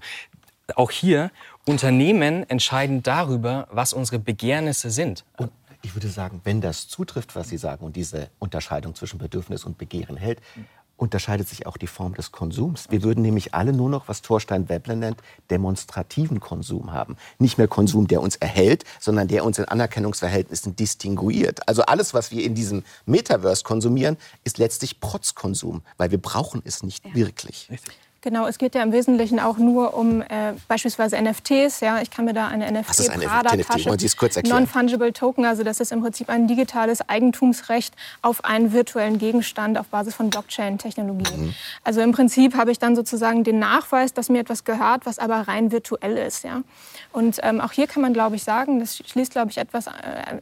[0.78, 1.32] auch hier,
[1.66, 5.26] Unternehmen entscheiden darüber, was unsere Begehrnisse sind.
[5.38, 9.64] Und ich würde sagen, wenn das zutrifft, was Sie sagen, und diese Unterscheidung zwischen Bedürfnis
[9.64, 10.40] und Begehren hält,
[11.02, 12.86] unterscheidet sich auch die Form des Konsums.
[12.92, 15.18] Wir würden nämlich alle nur noch, was Thorstein Webler nennt,
[15.50, 17.18] demonstrativen Konsum haben.
[17.40, 21.68] Nicht mehr Konsum, der uns erhält, sondern der uns in Anerkennungsverhältnissen distinguiert.
[21.68, 26.84] Also alles, was wir in diesem Metaverse konsumieren, ist letztlich Protzkonsum, weil wir brauchen es
[26.84, 27.16] nicht ja.
[27.16, 27.68] wirklich.
[27.72, 27.98] Richtig.
[28.24, 31.80] Genau, es geht ja im Wesentlichen auch nur um äh, beispielsweise NFTs.
[31.80, 33.90] Ja, ich kann mir da eine NFT Prada Tasche,
[34.48, 39.88] Non-fungible Token, also das ist im Prinzip ein digitales Eigentumsrecht auf einen virtuellen Gegenstand auf
[39.88, 41.36] Basis von Blockchain-Technologie.
[41.36, 41.54] Mhm.
[41.84, 45.48] Also im Prinzip habe ich dann sozusagen den Nachweis, dass mir etwas gehört, was aber
[45.48, 46.44] rein virtuell ist.
[46.44, 46.62] Ja,
[47.12, 49.92] und ähm, auch hier kann man, glaube ich, sagen, das schließt, glaube ich, etwas äh,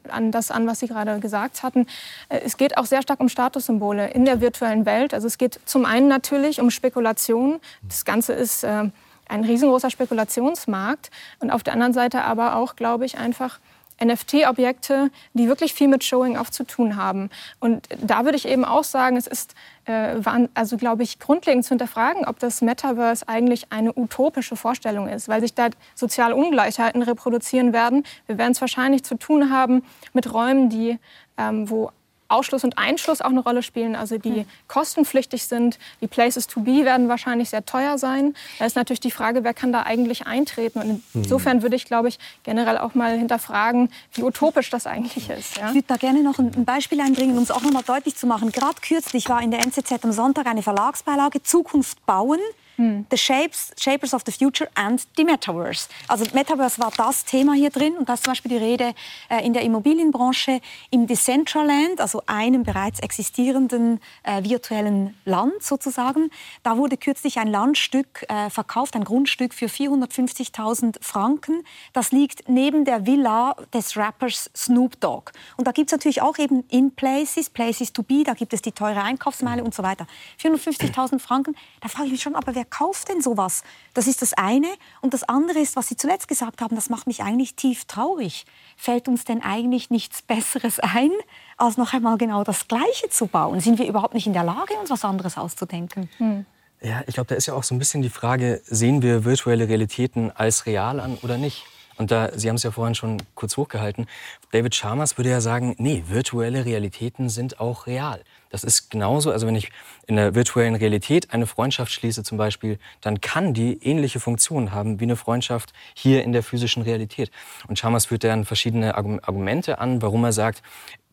[0.10, 1.88] an das an, was Sie gerade gesagt hatten.
[2.28, 5.14] Äh, es geht auch sehr stark um Statussymbole in der virtuellen Welt.
[5.14, 8.90] Also es geht zum einen natürlich um Spekulation das Ganze ist äh,
[9.28, 13.60] ein riesengroßer Spekulationsmarkt und auf der anderen Seite aber auch, glaube ich, einfach
[14.04, 17.30] NFT-Objekte, die wirklich viel mit Showing-off zu tun haben.
[17.60, 19.56] Und da würde ich eben auch sagen, es ist,
[19.86, 20.16] äh,
[20.54, 25.42] also glaube ich, grundlegend zu hinterfragen, ob das Metaverse eigentlich eine utopische Vorstellung ist, weil
[25.42, 28.04] sich da soziale Ungleichheiten reproduzieren werden.
[28.26, 30.98] Wir werden es wahrscheinlich zu tun haben mit Räumen, die,
[31.38, 31.92] ähm, wo
[32.30, 34.46] Ausschluss und Einschluss auch eine Rolle spielen, also die mhm.
[34.68, 35.80] kostenpflichtig sind.
[36.02, 38.36] Die Places to be werden wahrscheinlich sehr teuer sein.
[38.60, 40.80] Da ist natürlich die Frage, wer kann da eigentlich eintreten.
[40.80, 41.02] Und hm.
[41.14, 45.58] insofern würde ich, glaube ich, generell auch mal hinterfragen, wie utopisch das eigentlich ist.
[45.58, 45.70] Ja?
[45.70, 48.28] Ich würde da gerne noch ein Beispiel einbringen, um es auch noch mal deutlich zu
[48.28, 48.52] machen.
[48.52, 52.40] Gerade kürzlich war in der NZZ am Sonntag eine Verlagsbeilage Zukunft bauen
[52.80, 53.06] hm.
[53.12, 55.90] The Shapes, Shapers of the Future and the Metaverse.
[56.08, 58.94] Also Metaverse war das Thema hier drin und da ist zum Beispiel die Rede
[59.28, 66.30] äh, in der Immobilienbranche im Decentraland, also einem bereits existierenden äh, virtuellen Land sozusagen.
[66.64, 71.66] Da wurde kürzlich ein Landstück äh, verkauft, ein Grundstück für 450.000 Franken.
[71.92, 75.34] Das liegt neben der Villa des Rappers Snoop Dogg.
[75.58, 78.62] Und da gibt es natürlich auch eben in Places, Places to be, da gibt es
[78.62, 80.08] die teure Einkaufsmeile und so weiter.
[80.42, 83.64] 450.000 Franken, da frage ich mich schon, aber wer kauft denn sowas?
[83.94, 84.68] Das ist das eine.
[85.02, 88.46] Und das andere ist, was Sie zuletzt gesagt haben, das macht mich eigentlich tief traurig.
[88.78, 91.12] Fällt uns denn eigentlich nichts Besseres ein,
[91.58, 93.60] als noch einmal genau das Gleiche zu bauen?
[93.60, 96.10] Sind wir überhaupt nicht in der Lage, uns was anderes auszudenken?
[96.18, 96.46] Hm.
[96.82, 99.68] Ja, ich glaube, da ist ja auch so ein bisschen die Frage, sehen wir virtuelle
[99.68, 101.66] Realitäten als real an oder nicht?
[101.98, 104.08] Und da, Sie haben es ja vorhin schon kurz hochgehalten,
[104.52, 108.24] David Chalmers würde ja sagen, nee, virtuelle Realitäten sind auch real.
[108.50, 109.72] Das ist genauso, also wenn ich
[110.08, 115.00] in der virtuellen Realität eine Freundschaft schließe zum Beispiel, dann kann die ähnliche Funktionen haben
[115.00, 117.32] wie eine Freundschaft hier in der physischen Realität.
[117.68, 120.64] Und Chalmers führt dann verschiedene Argumente an, warum er sagt,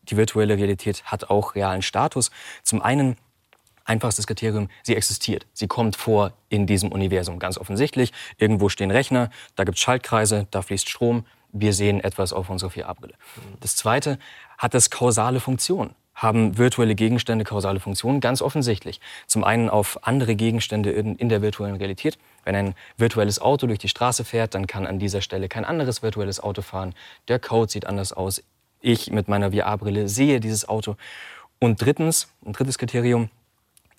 [0.09, 2.31] die virtuelle Realität hat auch realen Status.
[2.63, 3.17] Zum einen
[3.87, 5.47] Einfachstes Kriterium, sie existiert.
[5.53, 8.11] Sie kommt vor in diesem Universum, ganz offensichtlich.
[8.37, 11.25] Irgendwo stehen Rechner, da gibt es Schaltkreise, da fließt Strom.
[11.53, 13.13] Wir sehen etwas auf unserer 4A-Brille.
[13.61, 14.19] Das Zweite,
[14.57, 15.91] hat es kausale Funktion?
[16.17, 18.21] Haben virtuelle Gegenstände kausale Funktionen?
[18.21, 18.99] Ganz offensichtlich.
[19.27, 22.17] Zum einen auf andere Gegenstände in, in der virtuellen Realität.
[22.43, 26.01] Wenn ein virtuelles Auto durch die Straße fährt, dann kann an dieser Stelle kein anderes
[26.01, 26.95] virtuelles Auto fahren.
[27.27, 28.41] Der Code sieht anders aus.
[28.81, 30.95] Ich mit meiner VR-Brille sehe dieses Auto.
[31.59, 33.29] Und drittens, ein drittes Kriterium,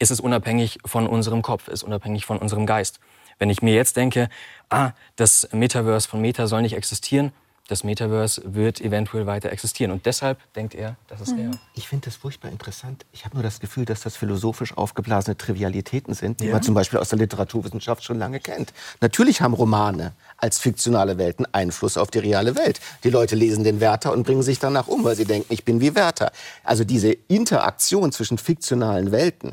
[0.00, 2.98] ist es unabhängig von unserem Kopf, ist unabhängig von unserem Geist.
[3.38, 4.28] Wenn ich mir jetzt denke,
[4.70, 7.33] ah, das Metaverse von Meta soll nicht existieren,
[7.68, 9.92] das Metaverse wird eventuell weiter existieren.
[9.92, 11.50] Und deshalb denkt er, das ist real.
[11.74, 13.04] Ich finde das furchtbar interessant.
[13.12, 16.52] Ich habe nur das Gefühl, dass das philosophisch aufgeblasene Trivialitäten sind, die ja.
[16.52, 18.72] man zum Beispiel aus der Literaturwissenschaft schon lange kennt.
[19.02, 22.81] Natürlich haben Romane als fiktionale Welten Einfluss auf die reale Welt.
[23.04, 25.83] Die Leute lesen den Werther und bringen sich danach um, weil sie denken, ich bin
[25.83, 26.33] wie Werther.
[26.64, 29.52] Also diese Interaktion zwischen fiktionalen Welten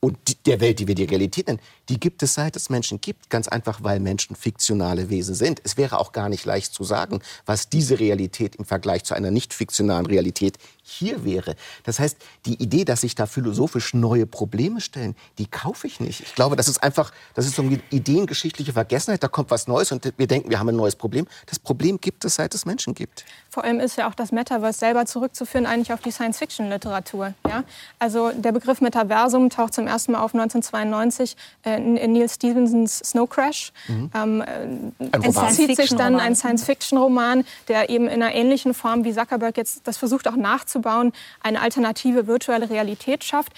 [0.00, 3.30] und der Welt, die wir die Realität nennen, die gibt es seit es Menschen gibt.
[3.30, 5.60] Ganz einfach, weil Menschen fiktionale Wesen sind.
[5.64, 9.30] Es wäre auch gar nicht leicht zu sagen, was diese Realität im Vergleich zu einer
[9.30, 11.56] nicht fiktionalen Realität hier wäre.
[11.84, 16.20] Das heißt, die Idee, dass sich da philosophisch neue Probleme stellen, die kaufe ich nicht.
[16.20, 19.22] Ich glaube, das ist einfach, das ist so eine ideengeschichtliche Vergessenheit.
[19.22, 21.26] Da kommt was Neues und wir denken, wir haben ein neues Problem.
[21.46, 23.24] Das Problem gibt es, seit es Menschen gibt.
[23.48, 27.34] Vor allem ist ja auch das Metaverse selber zurückzuführen eigentlich auf die Science-Fiction-Literatur.
[27.48, 27.64] Ja?
[27.98, 33.28] Also der Begriff Metaversum taucht zum ersten Mal auf 1992 äh, in Neil Stephensons Snow
[33.28, 33.72] Crash.
[33.88, 34.10] Mhm.
[34.14, 39.14] Ähm, äh, es zieht sich dann ein Science-Fiction-Roman, der eben in einer ähnlichen Form wie
[39.14, 43.52] Zuckerberg jetzt das versucht auch nachzudenken aufzubauen, eine alternative virtuelle Realität schafft,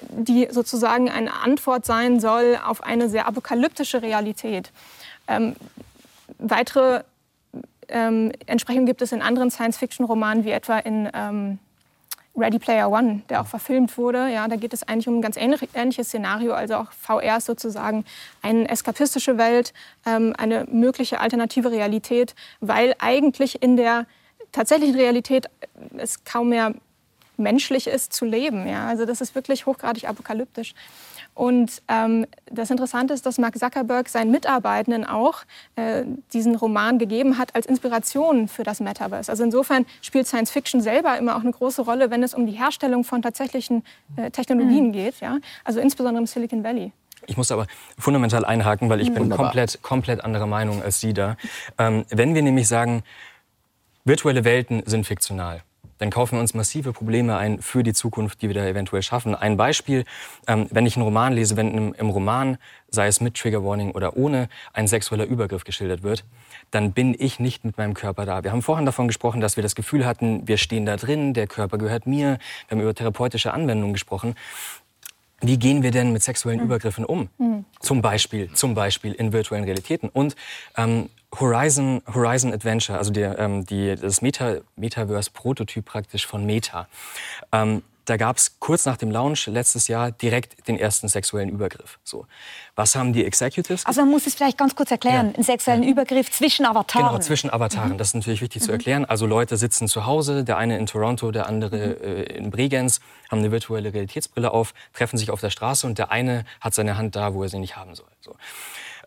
[0.00, 4.72] die sozusagen eine Antwort sein soll auf eine sehr apokalyptische Realität.
[5.28, 5.54] Ähm,
[6.38, 7.04] weitere
[7.88, 11.58] ähm, Entsprechungen gibt es in anderen Science-Fiction-Romanen, wie etwa in ähm,
[12.34, 14.28] Ready Player One, der auch verfilmt wurde.
[14.28, 16.54] Ja, da geht es eigentlich um ein ganz ähnliches Szenario.
[16.54, 18.04] Also auch VR ist sozusagen
[18.40, 19.74] eine eskapistische Welt,
[20.06, 24.06] ähm, eine mögliche alternative Realität, weil eigentlich in der
[24.50, 25.46] tatsächlichen Realität
[25.98, 26.74] es kaum mehr
[27.36, 28.66] menschlich ist zu leben.
[28.66, 28.86] Ja?
[28.86, 30.74] Also das ist wirklich hochgradig apokalyptisch.
[31.34, 35.44] Und ähm, das Interessante ist, dass Mark Zuckerberg seinen Mitarbeitenden auch
[35.76, 39.30] äh, diesen Roman gegeben hat als Inspiration für das Metaverse.
[39.30, 42.52] Also insofern spielt Science Fiction selber immer auch eine große Rolle, wenn es um die
[42.52, 43.82] Herstellung von tatsächlichen
[44.16, 44.92] äh, Technologien mhm.
[44.92, 45.20] geht.
[45.20, 45.38] Ja?
[45.64, 46.92] Also insbesondere im Silicon Valley.
[47.26, 47.66] Ich muss aber
[47.98, 49.14] fundamental einhaken, weil ich mhm.
[49.14, 51.36] bin komplett, komplett anderer Meinung als Sie da.
[51.78, 53.04] Ähm, wenn wir nämlich sagen,
[54.04, 55.62] Virtuelle Welten sind fiktional.
[56.02, 59.36] Dann kaufen wir uns massive Probleme ein für die Zukunft, die wir da eventuell schaffen.
[59.36, 60.04] Ein Beispiel,
[60.48, 63.92] ähm, wenn ich einen Roman lese, wenn im, im Roman, sei es mit Trigger Warning
[63.92, 66.24] oder ohne, ein sexueller Übergriff geschildert wird,
[66.72, 68.42] dann bin ich nicht mit meinem Körper da.
[68.42, 71.46] Wir haben vorhin davon gesprochen, dass wir das Gefühl hatten, wir stehen da drin, der
[71.46, 72.38] Körper gehört mir.
[72.66, 74.34] Wir haben über therapeutische Anwendungen gesprochen.
[75.42, 76.66] Wie gehen wir denn mit sexuellen mhm.
[76.66, 77.28] Übergriffen um?
[77.38, 77.64] Mhm.
[77.80, 80.08] Zum Beispiel, zum Beispiel in virtuellen Realitäten.
[80.08, 80.36] Und
[80.76, 86.88] ähm, Horizon, Horizon Adventure, also der, ähm, die, das Meta, Metaverse-Prototyp praktisch von Meta.
[87.52, 91.98] Ähm, da gab es kurz nach dem Launch letztes Jahr direkt den ersten sexuellen Übergriff.
[92.02, 92.26] So.
[92.74, 93.86] Was haben die Executives?
[93.86, 95.28] Also man muss es vielleicht ganz kurz erklären.
[95.28, 95.34] Ja.
[95.34, 95.90] Einen sexuellen ja.
[95.90, 97.06] Übergriff zwischen Avataren.
[97.06, 97.92] Genau, zwischen Avataren.
[97.92, 97.98] Mhm.
[97.98, 98.66] Das ist natürlich wichtig mhm.
[98.66, 99.04] zu erklären.
[99.04, 102.04] Also Leute sitzen zu Hause, der eine in Toronto, der andere mhm.
[102.04, 106.10] äh, in Bregenz, haben eine virtuelle Realitätsbrille auf, treffen sich auf der Straße und der
[106.10, 108.10] eine hat seine Hand da, wo er sie nicht haben soll.
[108.20, 108.36] So.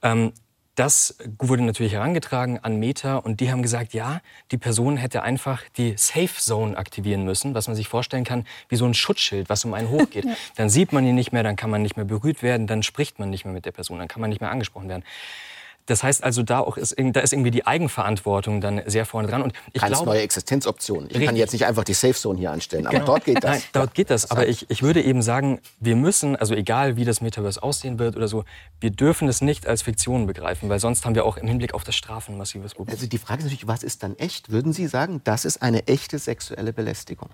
[0.01, 0.34] Ähm,
[0.76, 5.64] das wurde natürlich herangetragen an Meta und die haben gesagt, ja, die Person hätte einfach
[5.78, 9.64] die Safe Zone aktivieren müssen, was man sich vorstellen kann, wie so ein Schutzschild, was
[9.66, 10.26] um einen hochgeht.
[10.56, 13.20] Dann sieht man ihn nicht mehr, dann kann man nicht mehr berührt werden, dann spricht
[13.20, 15.04] man nicht mehr mit der Person, dann kann man nicht mehr angesprochen werden.
[15.88, 19.41] Das heißt also, da, auch ist, da ist irgendwie die Eigenverantwortung dann sehr vorne dran.
[19.41, 21.06] Und ich Ganz glaube, neue Existenzoptionen.
[21.06, 21.28] Ich richtig.
[21.28, 23.06] kann jetzt nicht einfach die Safe Zone hier anstellen, aber genau.
[23.06, 23.52] dort geht das.
[23.52, 24.32] Nein, dort geht das.
[24.32, 28.15] Aber ich, ich würde eben sagen, wir müssen, also egal wie das Metaverse aussehen wird
[28.15, 28.45] oder so,
[28.80, 31.84] wir dürfen es nicht als Fiktion begreifen, weil sonst haben wir auch im Hinblick auf
[31.84, 32.95] das Strafen ein massives Problem.
[32.95, 34.50] Also die Frage ist natürlich, was ist dann echt?
[34.52, 37.30] Würden Sie sagen, das ist eine echte sexuelle Belästigung?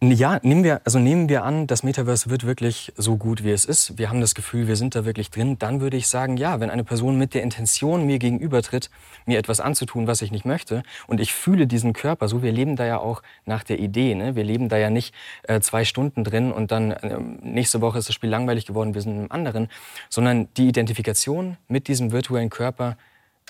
[0.00, 3.64] Ja, nehmen wir, also nehmen wir an, das Metaverse wird wirklich so gut, wie es
[3.64, 3.98] ist.
[3.98, 5.58] Wir haben das Gefühl, wir sind da wirklich drin.
[5.58, 8.90] Dann würde ich sagen, ja, wenn eine Person mit der Intention mir gegenübertritt,
[9.26, 12.76] mir etwas anzutun, was ich nicht möchte, und ich fühle diesen Körper, so wir leben
[12.76, 14.14] da ja auch nach der Idee.
[14.14, 14.36] Ne?
[14.36, 18.08] Wir leben da ja nicht äh, zwei Stunden drin und dann äh, nächste Woche ist
[18.08, 19.68] das Spiel langweilig geworden, wir sind in einem anderen,
[20.10, 22.96] sondern die Identifikation mit diesem virtuellen Körper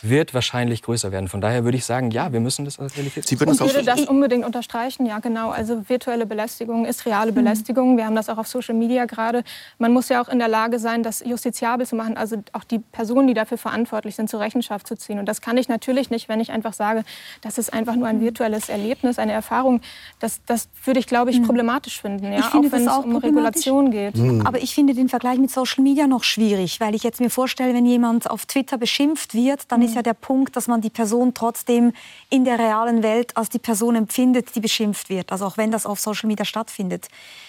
[0.03, 1.29] wird wahrscheinlich größer werden.
[1.29, 3.83] Von daher würde ich sagen, ja, wir müssen das als Realität Sie würden Ich würde
[3.83, 5.51] das unbedingt unterstreichen, ja genau.
[5.51, 7.97] Also virtuelle Belästigung ist reale Belästigung.
[7.97, 9.45] Wir haben das auch auf Social Media gerade.
[9.79, 12.79] Man muss ja auch in der Lage sein, das justiziabel zu machen, also auch die
[12.79, 15.19] Personen, die dafür verantwortlich sind, zur Rechenschaft zu ziehen.
[15.19, 17.05] Und das kann ich natürlich nicht, wenn ich einfach sage,
[17.41, 19.81] das ist einfach nur ein virtuelles Erlebnis, eine Erfahrung.
[20.21, 21.45] Das, das würde ich, glaube ich, hm.
[21.45, 22.39] problematisch finden, ja?
[22.39, 24.17] ich finde, auch wenn es um Regulation geht.
[24.17, 24.47] Mhm.
[24.47, 27.75] Aber ich finde den Vergleich mit Social Media noch schwierig, weil ich jetzt mir vorstelle,
[27.75, 31.35] wenn jemand auf Twitter beschimpft wird, dann ist ja der Punkt, dass man die Person
[31.35, 31.93] trotzdem
[32.31, 35.33] in der realen Welt als die Person empfindet, die beschimpft wird.
[35.33, 37.09] Also auch wenn das auf Social Media stattfindet.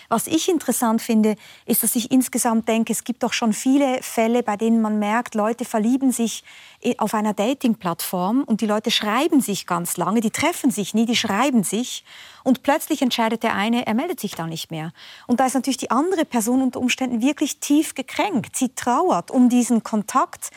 [0.09, 1.35] Was ich interessant finde,
[1.67, 5.35] ist, dass ich insgesamt denke, es gibt doch schon viele Fälle, bei denen man merkt,
[5.35, 6.43] Leute verlieben sich
[6.97, 11.15] auf einer Dating-Plattform und die Leute schreiben sich ganz lange, die treffen sich nie, die
[11.15, 12.03] schreiben sich
[12.43, 14.93] und plötzlich entscheidet der eine, er meldet sich da nicht mehr.
[15.27, 18.55] Und da ist natürlich die andere Person unter Umständen wirklich tief gekränkt.
[18.55, 20.49] Sie trauert um diesen Kontakt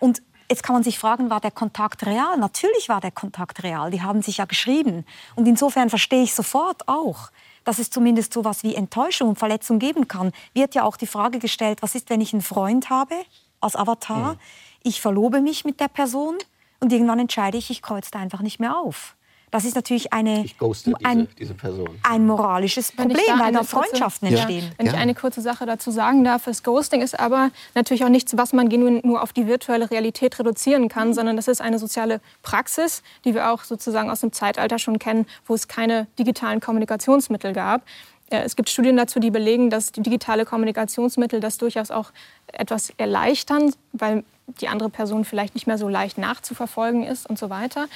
[0.00, 2.38] und Jetzt kann man sich fragen, war der Kontakt real?
[2.38, 3.90] Natürlich war der Kontakt real.
[3.90, 5.04] Die haben sich ja geschrieben.
[5.34, 7.30] Und insofern verstehe ich sofort auch,
[7.64, 10.32] dass es zumindest so etwas wie Enttäuschung und Verletzung geben kann.
[10.54, 13.14] Wird ja auch die Frage gestellt, was ist, wenn ich einen Freund habe
[13.60, 14.34] als Avatar?
[14.34, 14.38] Mhm.
[14.84, 16.38] Ich verlobe mich mit der Person
[16.80, 19.16] und irgendwann entscheide ich, ich kreuze da einfach nicht mehr auf.
[19.50, 21.90] Das ist natürlich eine, ich ghoste ein, diese, diese Person.
[22.02, 24.64] ein moralisches Problem, da weil da Freundschaften kurze, entstehen.
[24.64, 24.78] Ja.
[24.78, 28.36] Wenn ich eine kurze Sache dazu sagen darf, das Ghosting ist aber natürlich auch nichts,
[28.36, 33.02] was man nur auf die virtuelle Realität reduzieren kann, sondern das ist eine soziale Praxis,
[33.24, 37.82] die wir auch sozusagen aus dem Zeitalter schon kennen, wo es keine digitalen Kommunikationsmittel gab.
[38.30, 42.12] Es gibt Studien dazu, die belegen, dass die digitale Kommunikationsmittel das durchaus auch
[42.52, 44.24] etwas erleichtern, weil
[44.60, 47.86] die andere Person vielleicht nicht mehr so leicht nachzuverfolgen ist und so weiter.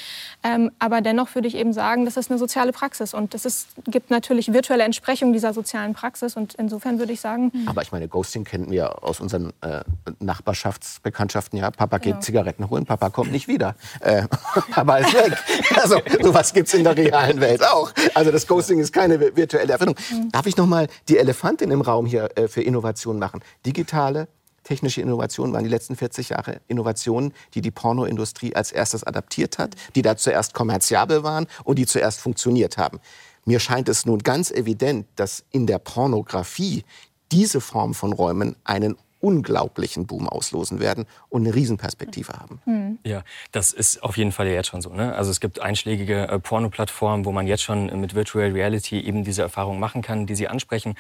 [0.42, 4.10] Ähm, aber dennoch würde ich eben sagen, das ist eine soziale Praxis und es gibt
[4.10, 7.50] natürlich virtuelle Entsprechungen dieser sozialen Praxis und insofern würde ich sagen.
[7.52, 7.68] Hm.
[7.68, 9.82] Aber ich meine, Ghosting kennen wir aus unseren äh,
[10.20, 11.58] Nachbarschaftsbekanntschaften.
[11.58, 12.20] Ja, Papa geht genau.
[12.20, 13.74] Zigaretten holen, Papa kommt nicht wieder.
[14.00, 14.24] Äh,
[14.70, 15.36] Papa ist weg.
[15.76, 17.92] Also sowas gibt es in der realen Welt auch.
[18.14, 19.96] Also das Ghosting ist keine virtuelle Erfindung.
[20.10, 20.30] Mhm.
[20.30, 23.40] Darf ich noch mal die Elefantin im Raum hier äh, für Innovation machen?
[23.64, 24.28] Digitale
[24.72, 29.74] technische Innovationen waren die letzten 40 Jahre Innovationen, die die Pornoindustrie als erstes adaptiert hat,
[29.94, 32.98] die da zuerst kommerziabel waren und die zuerst funktioniert haben.
[33.44, 36.84] Mir scheint es nun ganz evident, dass in der Pornografie
[37.32, 42.60] diese Form von Räumen einen unglaublichen Boom auslosen werden und eine Riesenperspektive haben.
[42.66, 42.98] Mhm.
[43.04, 44.90] Ja, das ist auf jeden Fall jetzt schon so.
[44.90, 45.14] Ne?
[45.14, 49.42] Also es gibt einschlägige äh, Porno-Plattformen, wo man jetzt schon mit Virtual Reality eben diese
[49.42, 50.96] Erfahrung machen kann, die Sie ansprechen.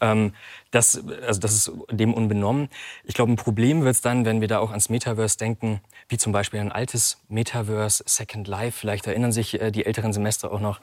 [0.00, 0.34] Ähm,
[0.70, 2.68] das, also das ist dem unbenommen.
[3.04, 6.16] Ich glaube, ein Problem wird es dann, wenn wir da auch ans Metaverse denken, wie
[6.16, 8.78] zum Beispiel ein altes Metaverse, Second Life.
[8.78, 10.80] Vielleicht erinnern sich äh, die älteren Semester auch noch.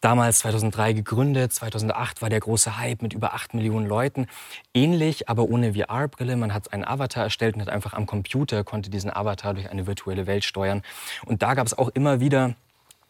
[0.00, 4.26] Damals 2003 gegründet, 2008 war der große Hype mit über 8 Millionen Leuten.
[4.74, 6.36] Ähnlich, aber ohne VR-Brille.
[6.36, 9.86] Man hat einen Avatar erstellt und hat einfach am Computer, konnte diesen Avatar durch eine
[9.86, 10.82] virtuelle Welt steuern.
[11.24, 12.54] Und da gab es auch immer wieder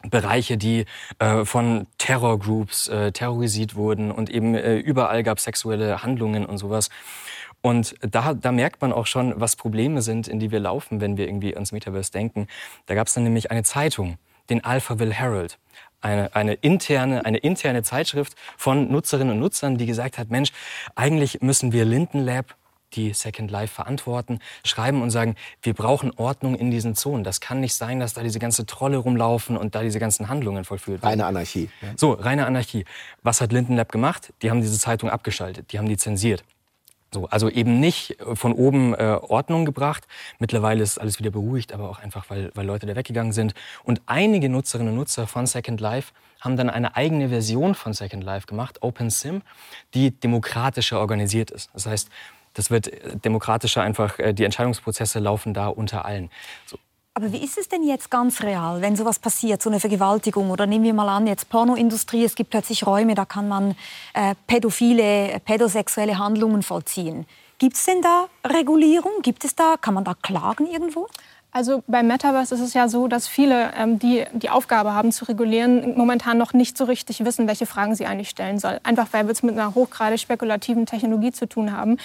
[0.09, 0.85] Bereiche, die
[1.19, 6.89] äh, von Terrorgroups äh, terrorisiert wurden und eben äh, überall gab sexuelle Handlungen und sowas.
[7.61, 11.17] Und da, da merkt man auch schon, was Probleme sind, in die wir laufen, wenn
[11.17, 12.47] wir irgendwie ans Metaverse denken.
[12.87, 14.17] Da gab es dann nämlich eine Zeitung,
[14.49, 15.59] den Alphaville Herald.
[16.01, 20.51] Eine, eine, interne, eine interne Zeitschrift von Nutzerinnen und Nutzern, die gesagt hat, Mensch,
[20.95, 22.55] eigentlich müssen wir Linden Lab
[22.93, 27.23] die Second Life verantworten, schreiben und sagen, wir brauchen Ordnung in diesen Zonen.
[27.23, 30.63] Das kann nicht sein, dass da diese ganze Trolle rumlaufen und da diese ganzen Handlungen
[30.63, 31.09] vollführt werden.
[31.11, 31.69] Reine Anarchie.
[31.81, 31.89] Ja.
[31.95, 32.85] So, reine Anarchie.
[33.23, 34.33] Was hat Linden Lab gemacht?
[34.41, 36.43] Die haben diese Zeitung abgeschaltet, die haben die zensiert.
[37.13, 40.07] So, also eben nicht von oben äh, Ordnung gebracht.
[40.39, 43.53] Mittlerweile ist alles wieder beruhigt, aber auch einfach, weil, weil Leute da weggegangen sind.
[43.83, 48.23] Und einige Nutzerinnen und Nutzer von Second Life haben dann eine eigene Version von Second
[48.23, 49.41] Life gemacht, OpenSim,
[49.93, 51.69] die demokratischer organisiert ist.
[51.73, 52.09] Das heißt,
[52.53, 56.29] das wird äh, demokratischer einfach, äh, die Entscheidungsprozesse laufen da unter allen.
[56.65, 56.77] So.
[57.13, 60.49] Aber wie ist es denn jetzt ganz real, wenn sowas passiert, so eine Vergewaltigung?
[60.49, 63.75] Oder nehmen wir mal an, jetzt Pornoindustrie, es gibt plötzlich Räume, da kann man
[64.13, 67.25] äh, pädophile, pädosexuelle Handlungen vollziehen.
[67.57, 69.11] Gibt es denn da Regulierung?
[69.23, 71.07] Gibt es da, kann man da klagen irgendwo?
[71.53, 75.25] Also beim Metaverse ist es ja so, dass viele, ähm, die die Aufgabe haben zu
[75.25, 78.79] regulieren, momentan noch nicht so richtig wissen, welche Fragen sie eigentlich stellen soll.
[78.83, 81.97] Einfach weil wir es mit einer hochgradig spekulativen Technologie zu tun haben,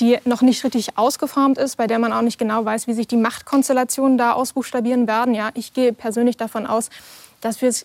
[0.00, 3.06] die noch nicht richtig ausgeformt ist, bei der man auch nicht genau weiß, wie sich
[3.06, 5.34] die Machtkonstellationen da ausbuchstabieren werden.
[5.34, 6.88] Ja, ich gehe persönlich davon aus,
[7.42, 7.84] dass wir es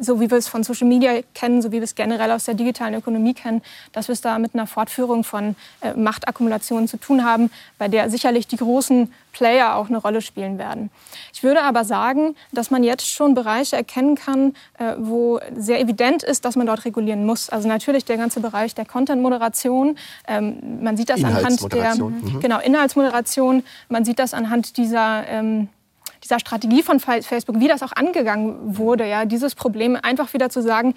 [0.00, 2.54] so wie wir es von Social Media kennen, so wie wir es generell aus der
[2.54, 7.24] digitalen Ökonomie kennen, dass wir es da mit einer Fortführung von äh, Machtakkumulationen zu tun
[7.24, 10.90] haben, bei der sicherlich die großen Player auch eine Rolle spielen werden.
[11.32, 16.22] Ich würde aber sagen, dass man jetzt schon Bereiche erkennen kann, äh, wo sehr evident
[16.22, 17.48] ist, dass man dort regulieren muss.
[17.48, 19.96] Also natürlich der ganze Bereich der Content-Moderation.
[20.26, 22.40] Ähm, man sieht das anhand der mhm.
[22.40, 23.62] genau Inhaltsmoderation.
[23.88, 25.68] Man sieht das anhand dieser ähm,
[26.24, 30.62] dieser Strategie von Facebook, wie das auch angegangen wurde, ja, dieses Problem einfach wieder zu
[30.62, 30.94] sagen,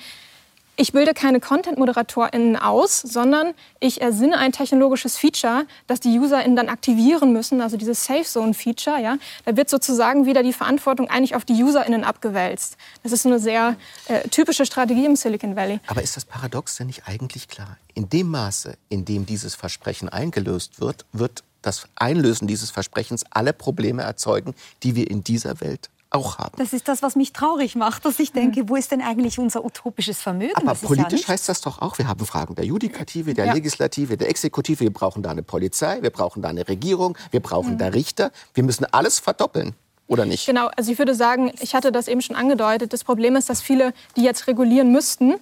[0.77, 6.69] ich bilde keine Content-ModeratorInnen aus, sondern ich ersinne ein technologisches Feature, das die UserInnen dann
[6.69, 8.99] aktivieren müssen, also dieses Safe Zone-Feature.
[8.99, 9.17] Ja?
[9.45, 12.77] Da wird sozusagen wieder die Verantwortung eigentlich auf die UserInnen abgewälzt.
[13.03, 13.75] Das ist eine sehr
[14.07, 15.79] äh, typische Strategie im Silicon Valley.
[15.87, 17.77] Aber ist das Paradox denn nicht eigentlich klar?
[17.93, 23.53] In dem Maße, in dem dieses Versprechen eingelöst wird, wird das Einlösen dieses Versprechens alle
[23.53, 26.57] Probleme erzeugen, die wir in dieser Welt auch haben.
[26.57, 29.63] Das ist das, was mich traurig macht, dass ich denke, wo ist denn eigentlich unser
[29.63, 30.55] utopisches Vermögen?
[30.55, 33.53] Aber politisch ja heißt das doch auch, wir haben Fragen der Judikative, der ja.
[33.53, 34.81] Legislative, der Exekutive.
[34.81, 37.77] Wir brauchen da eine Polizei, wir brauchen da eine Regierung, wir brauchen mhm.
[37.77, 38.31] da Richter.
[38.53, 39.73] Wir müssen alles verdoppeln
[40.11, 40.45] oder nicht?
[40.45, 42.91] Genau, also ich würde sagen, ich hatte das eben schon angedeutet.
[42.91, 45.35] Das Problem ist, dass viele, die jetzt regulieren müssten,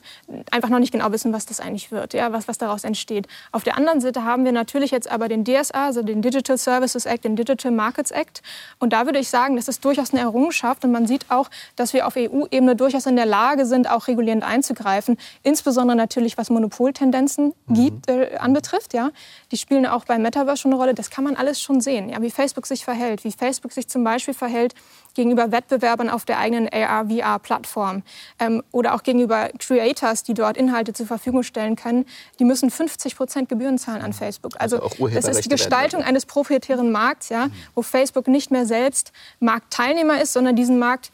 [0.51, 3.27] einfach noch nicht genau wissen, was das eigentlich wird, ja, was, was daraus entsteht.
[3.51, 7.07] Auf der anderen Seite haben wir natürlich jetzt aber den DSA, also den Digital Services
[7.07, 8.43] Act, den Digital Markets Act.
[8.77, 10.85] Und da würde ich sagen, das ist durchaus eine Errungenschaft.
[10.85, 14.43] Und man sieht auch, dass wir auf EU-Ebene durchaus in der Lage sind, auch regulierend
[14.43, 15.17] einzugreifen.
[15.41, 17.73] Insbesondere natürlich, was Monopoltendenzen mhm.
[17.73, 18.93] gibt, äh, anbetrifft.
[18.93, 19.09] Ja.
[19.51, 20.93] Die spielen auch beim Metaverse schon eine Rolle.
[20.93, 24.03] Das kann man alles schon sehen, ja, wie Facebook sich verhält, wie Facebook sich zum
[24.03, 24.75] Beispiel verhält verhält
[25.15, 28.03] gegenüber Wettbewerbern auf der eigenen AR-VR-Plattform
[28.39, 32.05] ähm, oder auch gegenüber Creators, die dort Inhalte zur Verfügung stellen können,
[32.37, 34.53] die müssen 50 Prozent Gebühren zahlen an Facebook.
[34.59, 39.11] Also, also das ist die Gestaltung eines proprietären Markts, ja, wo Facebook nicht mehr selbst
[39.39, 41.11] Marktteilnehmer ist, sondern diesen Markt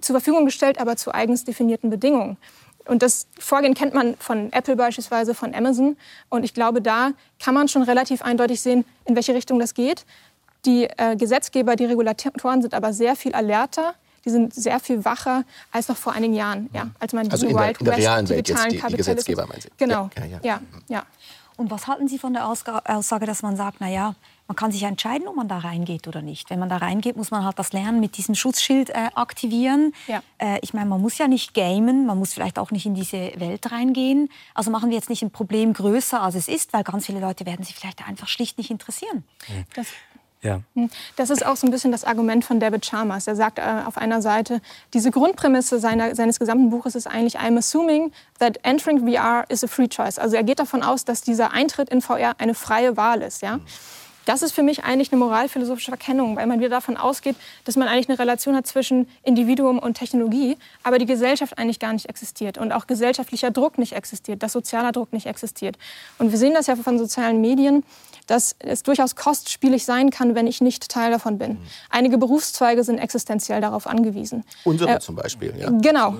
[0.00, 2.36] zur Verfügung gestellt, aber zu eigens definierten Bedingungen.
[2.86, 5.96] Und das Vorgehen kennt man von Apple beispielsweise, von Amazon.
[6.28, 7.12] Und ich glaube, da
[7.42, 10.04] kann man schon relativ eindeutig sehen, in welche Richtung das geht.
[10.64, 13.94] Die äh, Gesetzgeber, die Regulatoren sind aber sehr viel alerter.
[14.24, 17.54] Die sind sehr viel wacher als noch vor einigen Jahren, ja, als man also in
[17.54, 19.68] der, in der realen Welt jetzt die, die Gesetzgeber meinen Sie?
[19.76, 20.60] Genau, ja, ja, ja.
[20.88, 21.02] ja.
[21.56, 24.14] Und was halten Sie von der Aussage, dass man sagt, na ja,
[24.48, 26.50] man kann sich entscheiden, ob man da reingeht oder nicht.
[26.50, 29.94] Wenn man da reingeht, muss man halt das Lernen mit diesem Schutzschild äh, aktivieren.
[30.06, 30.22] Ja.
[30.38, 33.32] Äh, ich meine, man muss ja nicht gamen, man muss vielleicht auch nicht in diese
[33.36, 34.28] Welt reingehen.
[34.52, 37.46] Also machen wir jetzt nicht ein Problem größer, als es ist, weil ganz viele Leute
[37.46, 39.24] werden sich vielleicht einfach schlicht nicht interessieren.
[39.74, 39.86] Das
[40.44, 40.60] ja.
[40.74, 40.90] Hm.
[41.16, 43.26] Das ist auch so ein bisschen das Argument von David Chalmers.
[43.26, 44.60] Er sagt äh, auf einer Seite,
[44.92, 49.66] diese Grundprämisse seiner, seines gesamten Buches ist eigentlich, I'm assuming that entering VR is a
[49.66, 50.18] free choice.
[50.18, 53.42] Also er geht davon aus, dass dieser Eintritt in VR eine freie Wahl ist.
[53.42, 53.56] Ja?
[53.56, 53.62] Mhm.
[54.24, 57.88] Das ist für mich eigentlich eine moralphilosophische Verkennung, weil man wieder davon ausgeht, dass man
[57.88, 62.56] eigentlich eine Relation hat zwischen Individuum und Technologie, aber die Gesellschaft eigentlich gar nicht existiert
[62.56, 65.76] und auch gesellschaftlicher Druck nicht existiert, dass sozialer Druck nicht existiert.
[66.18, 67.84] Und wir sehen das ja von sozialen Medien,
[68.26, 71.58] dass es durchaus kostspielig sein kann, wenn ich nicht Teil davon bin.
[71.90, 74.44] Einige Berufszweige sind existenziell darauf angewiesen.
[74.64, 75.70] Unsere äh, zum Beispiel, ja.
[75.70, 76.16] Genau.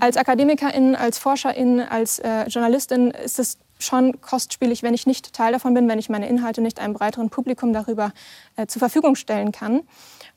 [0.00, 5.52] Als Akademikerin, als Forscherin, als äh, Journalistin ist es schon kostspielig, wenn ich nicht Teil
[5.52, 8.12] davon bin, wenn ich meine Inhalte nicht einem breiteren Publikum darüber
[8.56, 9.82] äh, zur Verfügung stellen kann.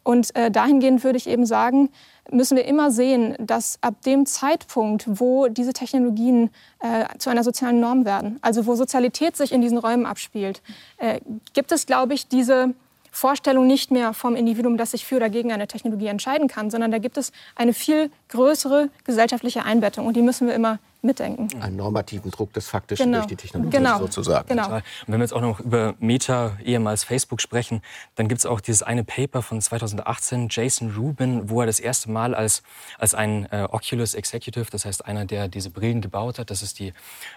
[0.03, 1.89] Und äh, dahingehend würde ich eben sagen,
[2.31, 6.49] müssen wir immer sehen, dass ab dem Zeitpunkt, wo diese Technologien
[6.79, 10.61] äh, zu einer sozialen Norm werden, also wo Sozialität sich in diesen Räumen abspielt,
[10.97, 11.19] äh,
[11.53, 12.73] gibt es, glaube ich, diese
[13.15, 16.91] Vorstellung nicht mehr vom Individuum, das sich für oder gegen eine Technologie entscheiden kann, sondern
[16.91, 21.47] da gibt es eine viel größere gesellschaftliche Einbettung und die müssen wir immer mitdenken.
[21.61, 23.19] Einen normativen Druck des Faktischen genau.
[23.19, 23.99] durch die Technologie genau.
[23.99, 24.49] sozusagen.
[24.49, 24.75] Genau.
[24.75, 27.81] Und wenn wir jetzt auch noch über Meta, ehemals Facebook, sprechen,
[28.15, 32.11] dann gibt es auch dieses eine Paper von 2018, Jason Rubin, wo er das erste
[32.11, 32.63] Mal als,
[32.97, 36.79] als ein äh, Oculus Executive, das heißt einer, der diese Brillen gebaut hat, das ist
[36.79, 36.91] die,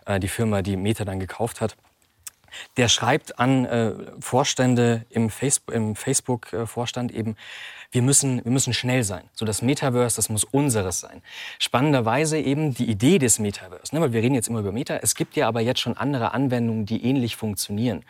[0.06, 1.76] äh, die Firma, die Meta dann gekauft hat,
[2.76, 7.36] der schreibt an äh, Vorstände im, Facebook, im Facebook-Vorstand eben,
[7.90, 9.24] wir müssen, wir müssen schnell sein.
[9.32, 11.22] So das Metaverse, das muss unseres sein.
[11.58, 14.96] Spannenderweise eben die Idee des Metaverse, ne, weil wir reden jetzt immer über Meta.
[14.96, 18.04] Es gibt ja aber jetzt schon andere Anwendungen, die ähnlich funktionieren.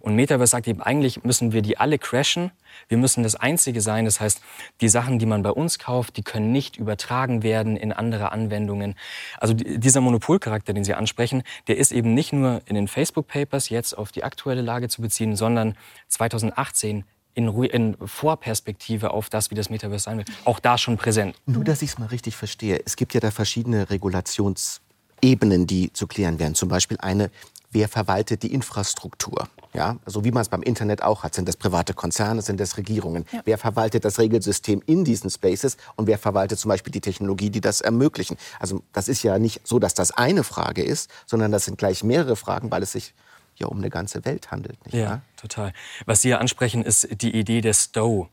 [0.00, 2.50] Und Metaverse sagt eben, eigentlich müssen wir die alle crashen.
[2.88, 4.04] Wir müssen das Einzige sein.
[4.04, 4.42] Das heißt,
[4.80, 8.96] die Sachen, die man bei uns kauft, die können nicht übertragen werden in andere Anwendungen.
[9.38, 13.68] Also dieser Monopolcharakter, den Sie ansprechen, der ist eben nicht nur in den Facebook Papers
[13.68, 15.76] jetzt auf die aktuelle Lage zu beziehen, sondern
[16.08, 17.04] 2018
[17.34, 21.36] in, in, Vorperspektive auf das, wie das Metaverse sein wird, auch da schon präsent.
[21.46, 22.80] Nur, dass ich es mal richtig verstehe.
[22.84, 26.54] Es gibt ja da verschiedene Regulationsebenen, die zu klären werden.
[26.54, 27.30] Zum Beispiel eine,
[27.70, 29.48] wer verwaltet die Infrastruktur?
[29.72, 31.34] Ja, also wie man es beim Internet auch hat.
[31.34, 33.24] Sind das private Konzerne, sind das Regierungen?
[33.30, 33.42] Ja.
[33.44, 37.60] Wer verwaltet das Regelsystem in diesen Spaces und wer verwaltet zum Beispiel die Technologie, die
[37.60, 38.36] das ermöglichen?
[38.58, 42.02] Also das ist ja nicht so, dass das eine Frage ist, sondern das sind gleich
[42.02, 43.14] mehrere Fragen, weil es sich
[43.60, 44.84] ja um eine ganze Welt handelt.
[44.86, 45.22] Nicht ja, wahr?
[45.36, 45.72] total.
[46.06, 48.28] Was Sie hier ansprechen, ist die Idee des DAO.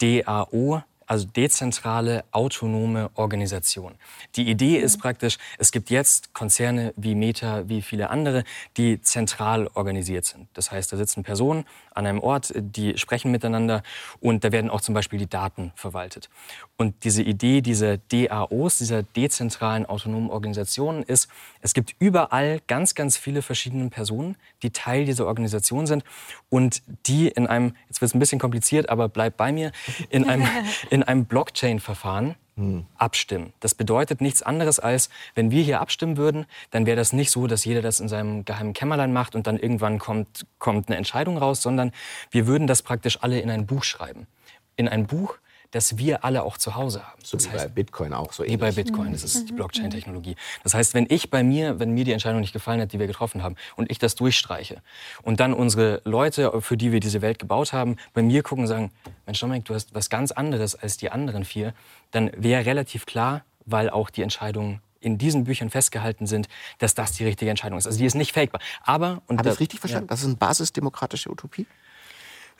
[0.00, 3.96] DAO, also dezentrale, autonome Organisation.
[4.36, 5.00] Die Idee ist mhm.
[5.00, 8.44] praktisch, es gibt jetzt Konzerne wie Meta, wie viele andere,
[8.76, 10.46] die zentral organisiert sind.
[10.54, 13.82] Das heißt, da sitzen Personen an einem Ort, die sprechen miteinander
[14.20, 16.30] und da werden auch zum Beispiel die Daten verwaltet.
[16.76, 21.28] Und diese Idee dieser DAOs, dieser dezentralen autonomen Organisationen ist,
[21.60, 26.04] es gibt überall ganz, ganz viele verschiedene Personen, die Teil dieser Organisation sind
[26.48, 29.72] und die in einem, jetzt wird es ein bisschen kompliziert, aber bleibt bei mir,
[30.08, 30.46] in einem,
[30.90, 32.86] in einem Blockchain-Verfahren hm.
[32.96, 33.52] abstimmen.
[33.60, 37.46] Das bedeutet nichts anderes als, wenn wir hier abstimmen würden, dann wäre das nicht so,
[37.46, 41.38] dass jeder das in seinem geheimen Kämmerlein macht und dann irgendwann kommt, kommt eine Entscheidung
[41.38, 41.92] raus, sondern
[42.30, 44.26] wir würden das praktisch alle in ein Buch schreiben.
[44.76, 45.38] In ein Buch,
[45.70, 47.20] das wir alle auch zu Hause haben.
[47.22, 48.58] So das wie heißt, bei Bitcoin auch so ähnlich.
[48.58, 49.56] Wie bei Bitcoin, das ist die mhm.
[49.56, 50.36] Blockchain-Technologie.
[50.62, 53.06] Das heißt, wenn ich bei mir, wenn mir die Entscheidung nicht gefallen hat, die wir
[53.06, 54.82] getroffen haben, und ich das durchstreiche,
[55.22, 58.68] und dann unsere Leute, für die wir diese Welt gebaut haben, bei mir gucken und
[58.68, 58.90] sagen,
[59.26, 61.72] Mensch Dominik, du hast was ganz anderes als die anderen vier,
[62.10, 66.48] dann wäre relativ klar, weil auch die Entscheidungen in diesen Büchern festgehalten sind,
[66.78, 67.86] dass das die richtige Entscheidung ist.
[67.86, 68.60] Also die ist nicht fakebar.
[68.82, 70.08] Aber und Habe ich richtig verstanden?
[70.08, 70.10] Ja.
[70.10, 71.66] Das ist eine basisdemokratische Utopie?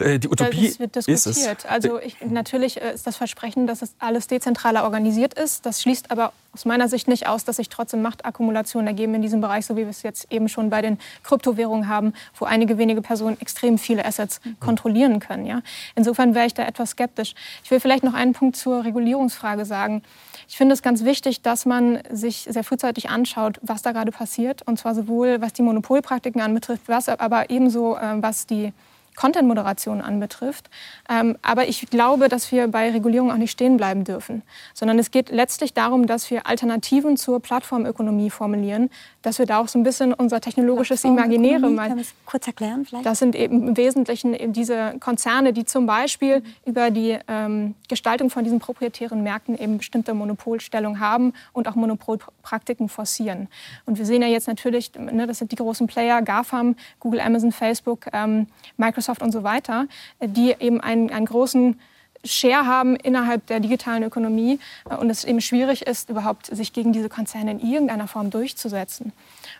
[0.00, 1.26] Äh, die Utopie das wird diskutiert.
[1.26, 1.66] ist es.
[1.66, 5.66] Also ich, natürlich äh, ist das Versprechen, dass es alles dezentraler organisiert ist.
[5.66, 9.40] Das schließt aber aus meiner Sicht nicht aus, dass sich trotzdem Machtakkumulationen ergeben in diesem
[9.40, 13.02] Bereich, so wie wir es jetzt eben schon bei den Kryptowährungen haben, wo einige wenige
[13.02, 14.58] Personen extrem viele Assets mhm.
[14.58, 15.46] kontrollieren können.
[15.46, 15.62] Ja?
[15.94, 17.34] Insofern wäre ich da etwas skeptisch.
[17.62, 20.02] Ich will vielleicht noch einen Punkt zur Regulierungsfrage sagen.
[20.48, 24.62] Ich finde es ganz wichtig, dass man sich sehr frühzeitig anschaut, was da gerade passiert.
[24.62, 28.72] Und zwar sowohl was die Monopolpraktiken anbetrifft, was aber ebenso äh, was die
[29.16, 30.70] Content-Moderation anbetrifft.
[31.08, 34.42] Ähm, aber ich glaube, dass wir bei Regulierung auch nicht stehen bleiben dürfen,
[34.74, 38.90] sondern es geht letztlich darum, dass wir Alternativen zur Plattformökonomie formulieren,
[39.22, 41.94] dass wir da auch so ein bisschen unser technologisches Imaginäre mal
[42.24, 43.04] kurz erklären vielleicht.
[43.04, 46.44] Das sind eben im Wesentlichen eben diese Konzerne, die zum Beispiel mhm.
[46.64, 52.88] über die ähm, Gestaltung von diesen proprietären Märkten eben bestimmte Monopolstellung haben und auch Monopolpraktiken
[52.88, 53.48] forcieren.
[53.86, 57.52] Und wir sehen ja jetzt natürlich, ne, das sind die großen Player, GAFAM, Google, Amazon,
[57.52, 58.46] Facebook, ähm,
[58.76, 59.86] Microsoft Microsoft und so weiter,
[60.20, 61.78] die eben einen, einen großen
[62.22, 67.08] Share haben innerhalb der digitalen Ökonomie und es eben schwierig ist, überhaupt sich gegen diese
[67.08, 69.12] Konzerne in irgendeiner Form durchzusetzen.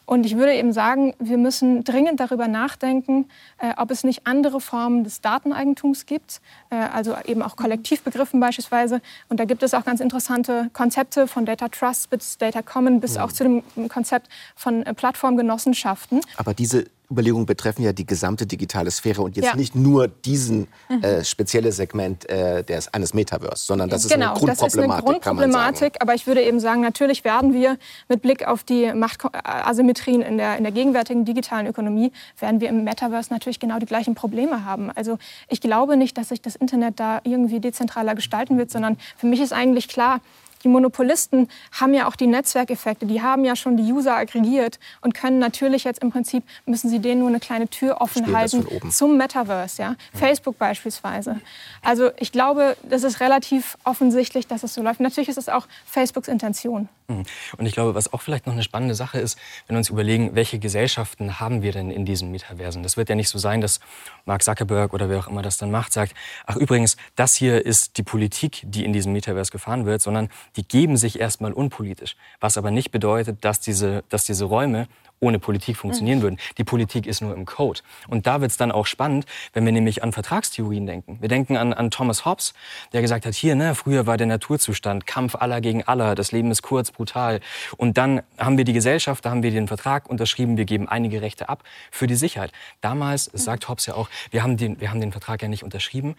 [0.05, 4.61] Und ich würde eben sagen, wir müssen dringend darüber nachdenken, äh, ob es nicht andere
[4.61, 9.01] Formen des Dateneigentums gibt, äh, also eben auch Kollektivbegriffen beispielsweise.
[9.31, 13.15] Und da gibt es auch ganz interessante Konzepte von Data Trust bis Data Common bis
[13.15, 13.25] ja.
[13.25, 16.21] auch zu dem Konzept von äh, Plattformgenossenschaften.
[16.37, 19.57] Aber diese Überlegungen betreffen ja die gesamte digitale Sphäre und jetzt ja.
[19.57, 21.03] nicht nur diesen mhm.
[21.03, 24.71] äh, spezielle Segment äh, des, eines Metaverse, sondern das ist genau, eine Grundproblematik.
[24.71, 28.63] Das ist eine Grundproblematik, aber ich würde eben sagen, natürlich werden wir mit Blick auf
[28.63, 33.79] die Machtasymmetrien in der, in der gegenwärtigen digitalen Ökonomie, werden wir im Metaverse natürlich genau
[33.79, 34.91] die gleichen Probleme haben.
[34.93, 39.27] Also ich glaube nicht, dass sich das Internet da irgendwie dezentraler gestalten wird, sondern für
[39.27, 40.21] mich ist eigentlich klar,
[40.65, 45.15] die Monopolisten haben ja auch die Netzwerkeffekte, die haben ja schon die User aggregiert und
[45.15, 49.17] können natürlich jetzt im Prinzip, müssen sie denen nur eine kleine Tür offen halten zum
[49.17, 49.91] Metaverse, ja?
[49.91, 50.19] ja?
[50.19, 51.41] Facebook beispielsweise.
[51.83, 55.01] Also ich glaube, das ist relativ offensichtlich, dass es so läuft.
[55.01, 56.89] Natürlich ist es auch Facebooks Intention.
[57.11, 57.25] Mhm.
[57.59, 60.35] Und ich glaube, was auch vielleicht noch eine spannende Sache ist, wenn wir uns überlegen,
[60.35, 62.83] welche Gesellschaften haben wir denn in diesen Metaversen?
[62.83, 63.81] Das wird ja nicht so sein, dass
[64.25, 66.15] Mark Zuckerberg oder wer auch immer das dann macht, sagt,
[66.47, 70.67] ach übrigens, das hier ist die Politik, die in diesem Metaverse gefahren wird, sondern die
[70.67, 72.17] geben sich erstmal unpolitisch.
[72.41, 74.89] Was aber nicht bedeutet, dass diese, dass diese Räume
[75.21, 76.23] ohne Politik funktionieren mhm.
[76.23, 76.39] würden.
[76.59, 77.81] Die Politik ist nur im Code.
[78.09, 81.19] Und da wird es dann auch spannend, wenn wir nämlich an Vertragstheorien denken.
[81.21, 82.55] Wir denken an, an Thomas Hobbes,
[82.93, 86.51] der gesagt hat, hier, ne, früher war der Naturzustand, Kampf aller gegen aller, das Leben
[86.51, 87.41] ist kurz, brutal.
[87.77, 91.21] Und dann haben wir die Gesellschaft, da haben wir den Vertrag unterschrieben, wir geben einige
[91.21, 92.53] Rechte ab für die Sicherheit.
[92.81, 93.39] Damals, mhm.
[93.39, 96.17] sagt Hobbes ja auch, wir haben den, wir haben den Vertrag ja nicht unterschrieben,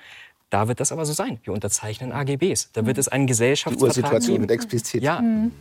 [0.52, 1.40] da wird das aber so sein.
[1.44, 2.70] Wir unterzeichnen AGBs.
[2.74, 3.02] Da wird mhm.
[3.02, 5.02] es einen Gesellschaftsvertrag Die Ursituation wird explizit.
[5.02, 5.20] Ja.
[5.20, 5.52] Mhm.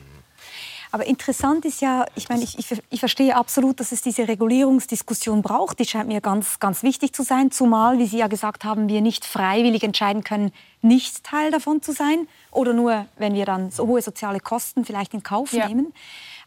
[0.92, 5.40] Aber interessant ist ja, ich meine, ich, ich, ich, verstehe absolut, dass es diese Regulierungsdiskussion
[5.40, 5.78] braucht.
[5.78, 9.00] Die scheint mir ganz, ganz wichtig zu sein, zumal, wie Sie ja gesagt haben, wir
[9.00, 10.50] nicht freiwillig entscheiden können,
[10.82, 15.14] nicht Teil davon zu sein oder nur, wenn wir dann so hohe soziale Kosten vielleicht
[15.14, 15.68] in Kauf ja.
[15.68, 15.92] nehmen.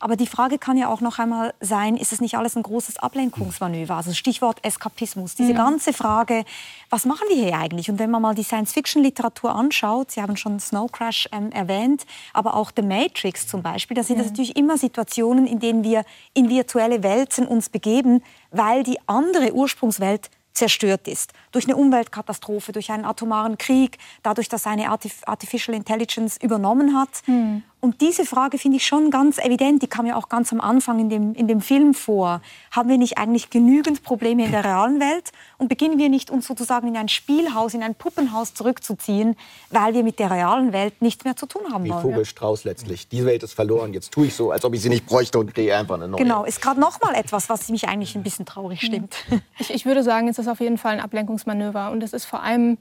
[0.04, 3.00] Aber die Frage kann ja auch noch einmal sein, ist es nicht alles ein großes
[3.00, 3.96] Ablenkungsmanöver?
[3.96, 5.36] Also Stichwort Eskapismus.
[5.36, 5.58] Diese mhm.
[5.58, 6.44] ganze Frage,
[6.90, 7.90] was machen wir hier eigentlich?
[7.90, 12.56] Und wenn man mal die Science-Fiction-Literatur anschaut, Sie haben schon Snow Crash ähm, erwähnt, aber
[12.56, 16.50] auch The Matrix zum Beispiel, da sind das natürlich immer Situationen, in denen wir in
[16.50, 21.32] virtuelle Welten uns begeben, weil die andere Ursprungswelt zerstört ist.
[21.54, 27.26] Durch eine Umweltkatastrophe, durch einen atomaren Krieg, dadurch, dass eine Artificial Intelligence übernommen hat.
[27.26, 27.64] Mhm.
[27.84, 31.00] Und diese Frage finde ich schon ganz evident, die kam ja auch ganz am Anfang
[31.00, 32.42] in dem, in dem Film vor.
[32.72, 35.34] Haben wir nicht eigentlich genügend Probleme in der realen Welt?
[35.58, 39.36] Und beginnen wir nicht, uns sozusagen in ein Spielhaus, in ein Puppenhaus zurückzuziehen,
[39.70, 42.06] weil wir mit der realen Welt nichts mehr zu tun haben Wie wollen?
[42.06, 43.10] Wie Vogelstrauß letztlich.
[43.10, 45.54] Die Welt ist verloren, jetzt tue ich so, als ob ich sie nicht bräuchte und
[45.54, 46.22] kriege einfach eine neue.
[46.22, 48.88] Genau, ist gerade noch mal etwas, was mich eigentlich ein bisschen traurig hm.
[48.88, 49.16] stimmt.
[49.60, 51.92] Ich, ich würde sagen, es ist auf jeden Fall ein Ablenkungsmanöver.
[51.92, 52.78] Und es ist vor allem,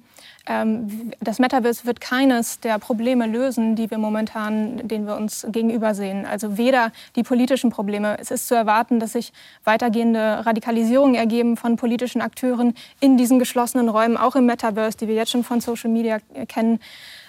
[0.47, 5.95] ähm, das Metaverse wird keines der Probleme lösen, die wir momentan denen wir uns gegenüber
[5.95, 6.25] sehen.
[6.25, 8.17] Also weder die politischen Probleme.
[8.21, 9.33] Es ist zu erwarten, dass sich
[9.65, 15.17] weitergehende Radikalisierungen ergeben von politischen Akteuren in diesen geschlossenen Räumen, auch im Metaverse, die wir
[15.17, 16.79] jetzt schon von Social Media kennen.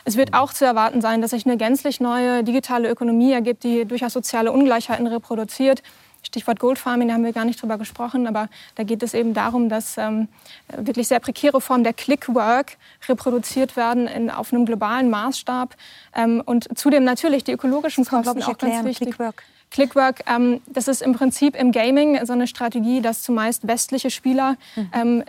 [0.05, 3.86] Es wird auch zu erwarten sein, dass sich eine gänzlich neue digitale Ökonomie ergibt, die
[3.86, 5.82] durchaus soziale Ungleichheiten reproduziert.
[6.24, 9.69] Stichwort Goldfarming, da haben wir gar nicht drüber gesprochen, aber da geht es eben darum,
[9.69, 10.28] dass ähm,
[10.76, 15.76] wirklich sehr prekäre Formen der Clickwork reproduziert werden in, auf einem globalen Maßstab
[16.15, 19.07] ähm, und zudem natürlich die ökologischen Kosten auch ganz wichtig.
[19.07, 19.43] Clickwork.
[19.74, 24.55] Clickwork, ähm, das ist im Prinzip im Gaming so eine Strategie, dass zumeist westliche Spieler,
[24.76, 24.91] mhm.
[24.93, 25.24] ähm,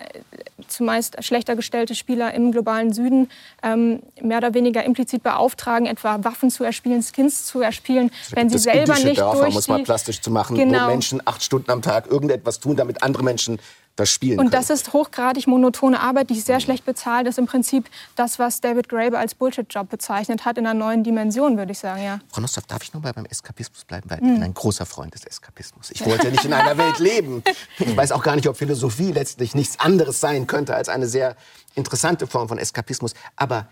[0.68, 3.30] zumeist schlechter gestellte Spieler im globalen Süden
[3.62, 8.50] ähm, mehr oder weniger implizit beauftragen, etwa Waffen zu erspielen, Skins zu erspielen, also wenn
[8.50, 10.84] sie selber nicht Dörfer, durch muss man plastisch zu machen, genau.
[10.84, 13.58] wo Menschen acht Stunden am Tag irgendetwas tun, damit andere Menschen
[13.96, 14.50] das spielen Und können.
[14.50, 17.38] das ist hochgradig monotone Arbeit, die sehr schlecht bezahlt ist.
[17.38, 21.72] Im Prinzip das, was David Graeber als Bullshit-Job bezeichnet hat, in einer neuen Dimension, würde
[21.72, 22.18] ich sagen, ja.
[22.32, 24.10] Frau Nostroff, darf ich noch mal beim Eskapismus bleiben?
[24.10, 25.90] Weil ich bin ein großer Freund des Eskapismus.
[25.92, 27.42] Ich wollte nicht in einer Welt leben.
[27.78, 31.36] Ich weiß auch gar nicht, ob Philosophie letztlich nichts anderes sein könnte als eine sehr
[31.76, 33.14] interessante Form von Eskapismus.
[33.36, 33.68] Aber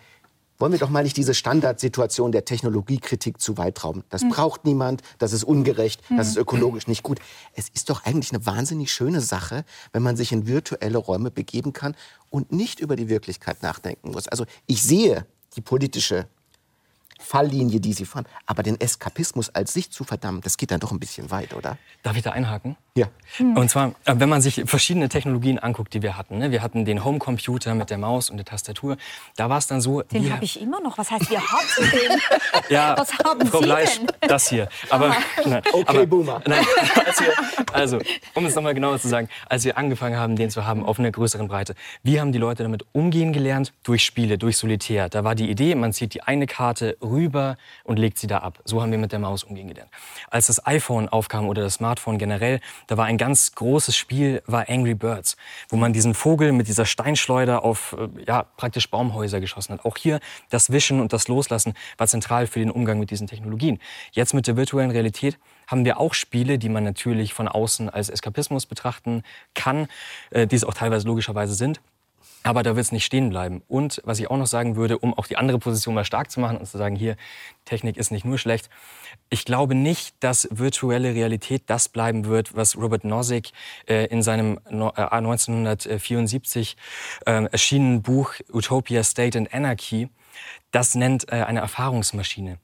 [0.63, 4.05] wollen wir doch mal nicht diese Standardsituation der Technologiekritik zu weit rauben.
[4.11, 7.19] Das braucht niemand, das ist ungerecht, das ist ökologisch nicht gut.
[7.53, 11.73] Es ist doch eigentlich eine wahnsinnig schöne Sache, wenn man sich in virtuelle Räume begeben
[11.73, 11.97] kann
[12.31, 14.29] und nicht über die Wirklichkeit nachdenken muss.
[14.29, 16.29] Also ich sehe die politische
[17.19, 18.27] Falllinie, die Sie fahren.
[18.47, 21.77] Aber den Eskapismus als sich zu verdammen, das geht dann doch ein bisschen weit, oder?
[22.05, 22.77] Darf ich da einhaken?
[22.95, 23.07] Ja.
[23.38, 26.36] Und zwar, äh, wenn man sich verschiedene Technologien anguckt, die wir hatten.
[26.36, 26.51] Ne?
[26.51, 28.99] Wir hatten den Homecomputer mit der Maus und der Tastatur.
[29.36, 30.03] Da war es dann so.
[30.03, 30.99] Den wir- habe ich immer noch.
[30.99, 32.20] Was heißt, wir haben den?
[32.68, 34.09] Ja, Was haben Frau Sie Fleisch, denn?
[34.28, 34.68] das hier.
[34.90, 35.16] Aber,
[35.47, 36.43] nein, Okay, aber, Boomer.
[36.47, 36.64] Nein,
[37.07, 37.32] als wir,
[37.72, 37.99] also,
[38.34, 41.11] um es nochmal genauer zu sagen, als wir angefangen haben, den zu haben auf einer
[41.11, 43.72] größeren Breite, wie haben die Leute damit umgehen gelernt?
[43.84, 45.09] Durch Spiele, durch Solitär.
[45.09, 48.59] Da war die Idee, man zieht die eine Karte rüber und legt sie da ab.
[48.64, 49.90] So haben wir mit der Maus umgehen gelernt.
[50.30, 54.68] Als das iPhone aufkam oder das Smartphone generell, da war ein ganz großes Spiel, war
[54.68, 55.37] Angry Birds,
[55.68, 59.85] wo man diesen Vogel mit dieser Steinschleuder auf äh, ja, praktisch Baumhäuser geschossen hat.
[59.85, 60.20] Auch hier
[60.51, 63.78] das Wischen und das Loslassen war zentral für den Umgang mit diesen Technologien.
[64.12, 68.09] Jetzt mit der virtuellen Realität haben wir auch Spiele, die man natürlich von außen als
[68.09, 69.22] Eskapismus betrachten
[69.55, 69.89] kann,
[70.30, 71.80] äh, die es auch teilweise logischerweise sind.
[72.43, 73.62] Aber da wird es nicht stehen bleiben.
[73.68, 76.40] Und was ich auch noch sagen würde, um auch die andere Position mal stark zu
[76.40, 77.16] machen und zu sagen, hier,
[77.64, 78.68] Technik ist nicht nur schlecht.
[79.30, 83.51] Ich glaube nicht, dass virtuelle Realität das bleiben wird, was Robert Nozick
[83.88, 86.76] äh, in seinem no, äh, 1974
[87.26, 90.09] äh, erschienenen Buch Utopia, State and Anarchy
[90.70, 92.59] das nennt äh, eine Erfahrungsmaschine.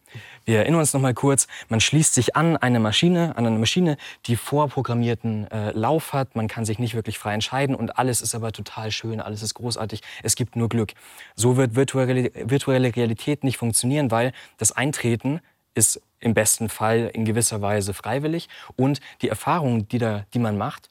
[0.45, 3.97] Wir erinnern uns noch mal kurz, man schließt sich an eine Maschine, an eine Maschine,
[4.27, 8.35] die vorprogrammierten äh, Lauf hat, man kann sich nicht wirklich frei entscheiden und alles ist
[8.35, 10.95] aber total schön, alles ist großartig, es gibt nur Glück.
[11.37, 15.41] So wird virtuelle, virtuelle Realität nicht funktionieren, weil das Eintreten
[15.75, 20.57] ist im besten Fall in gewisser Weise freiwillig und die Erfahrungen, die, da, die man
[20.57, 20.89] macht,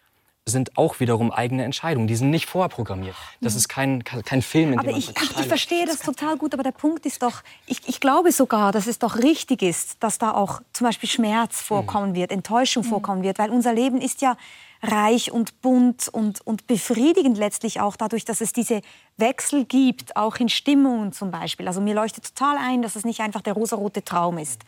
[0.50, 2.08] sind auch wiederum eigene Entscheidungen.
[2.08, 3.16] Die sind nicht vorprogrammiert.
[3.42, 6.38] Das ist kein, kein Film, in dem Aber man ich, praktisch ich verstehe das total
[6.38, 9.98] gut, aber der Punkt ist doch, ich, ich glaube sogar, dass es doch richtig ist,
[10.02, 14.22] dass da auch zum Beispiel Schmerz vorkommen wird, Enttäuschung vorkommen wird, weil unser Leben ist
[14.22, 14.38] ja
[14.82, 18.82] reich und bunt und, und befriedigend letztlich auch dadurch, dass es diese
[19.18, 21.68] Wechsel gibt, auch in Stimmungen zum Beispiel.
[21.68, 24.62] Also mir leuchtet total ein, dass es nicht einfach der rosarote Traum ist.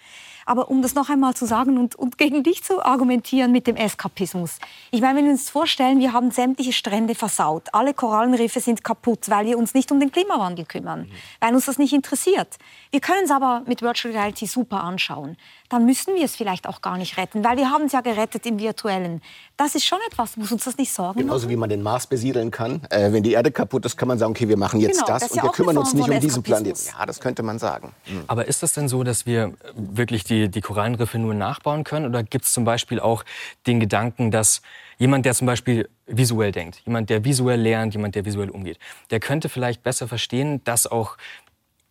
[0.49, 3.75] Aber um das noch einmal zu sagen und, und gegen dich zu argumentieren mit dem
[3.75, 4.57] Eskapismus.
[4.89, 7.67] Ich meine, wenn wir uns vorstellen, wir haben sämtliche Strände versaut.
[7.71, 11.77] Alle Korallenriffe sind kaputt, weil wir uns nicht um den Klimawandel kümmern, weil uns das
[11.77, 12.57] nicht interessiert.
[12.89, 15.37] Wir können es aber mit Virtual Reality super anschauen.
[15.69, 18.47] Dann müssen wir es vielleicht auch gar nicht retten, weil wir haben es ja gerettet
[18.47, 19.21] im Virtuellen.
[19.55, 22.49] Das ist schon etwas, muss uns das nicht sorgen Genauso wie man den Mars besiedeln
[22.49, 22.81] kann.
[22.89, 25.23] Äh, wenn die Erde kaputt ist, kann man sagen, okay, wir machen jetzt Genau, das,
[25.23, 26.79] das und ja wir kümmern uns nicht um diesen Planeten.
[26.97, 27.93] Ja, das könnte man sagen.
[28.05, 28.23] Hm.
[28.27, 32.05] Aber ist das denn so, dass wir wirklich die, die Korallenriffe nur nachbauen können?
[32.05, 33.25] Oder gibt es zum Beispiel auch
[33.67, 34.61] den Gedanken, dass
[34.97, 38.79] jemand, der zum Beispiel visuell denkt, jemand, der visuell lernt, jemand, der visuell umgeht,
[39.11, 41.17] der könnte vielleicht besser verstehen, dass auch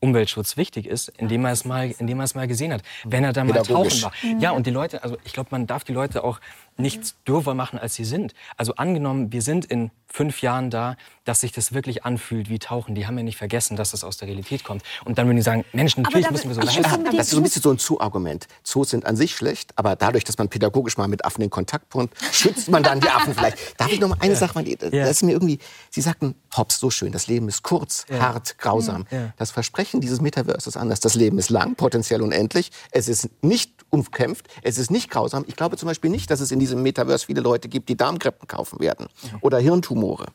[0.01, 3.33] Umweltschutz wichtig ist, indem er es mal, indem er es mal gesehen hat, wenn er
[3.33, 4.13] da mal tauchen war.
[4.39, 6.41] Ja, und die Leute, also ich glaube, man darf die Leute auch
[6.79, 8.35] nicht dürfer machen, als sie sind.
[8.57, 12.95] Also angenommen, wir sind in fünf Jahren da, dass sich das wirklich anfühlt wie Tauchen.
[12.95, 14.83] Die haben ja nicht vergessen, dass das aus der Realität kommt.
[15.05, 17.26] Und dann würden die sagen, Mensch, natürlich da- müssen wir so ich Ja, unbedingt- das
[17.26, 18.47] ist so ein bisschen so ein Zoo-Argument.
[18.62, 21.91] Zoos sind an sich schlecht, aber dadurch, dass man pädagogisch mal mit Affen in Kontakt
[21.91, 23.79] kommt, schützt man dann die Affen vielleicht.
[23.79, 25.07] Darf ich noch mal eine Sache, weil das Ja.
[25.07, 25.59] ist mir irgendwie,
[25.91, 29.07] Sie sagten, Hobbes, so schön, das Leben ist kurz, hart, grausam.
[29.11, 29.35] Ja.
[29.37, 31.01] Das Versprechen dieses Metaverse ist anders.
[31.01, 32.70] Das Leben ist lang, potenziell unendlich.
[32.93, 35.45] Es ist nicht umkämpft, es ist nicht grausam.
[35.49, 38.47] Ich glaube zum Beispiel nicht, dass es in diesem Metaverse viele Leute gibt, die Darmkrebsen
[38.47, 39.09] kaufen werden
[39.41, 40.27] oder Hirntumore.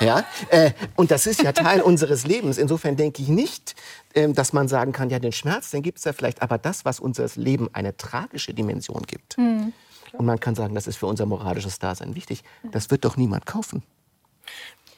[0.00, 0.24] Ja?
[0.50, 2.58] Äh, und das ist ja Teil unseres Lebens.
[2.58, 3.74] Insofern denke ich nicht,
[4.14, 6.84] ähm, dass man sagen kann, ja, den Schmerz, den gibt es ja vielleicht, aber das,
[6.84, 9.36] was unseres Leben eine tragische Dimension gibt.
[9.38, 12.42] Und man kann sagen, das ist für unser moralisches Dasein wichtig.
[12.70, 13.82] Das wird doch niemand kaufen.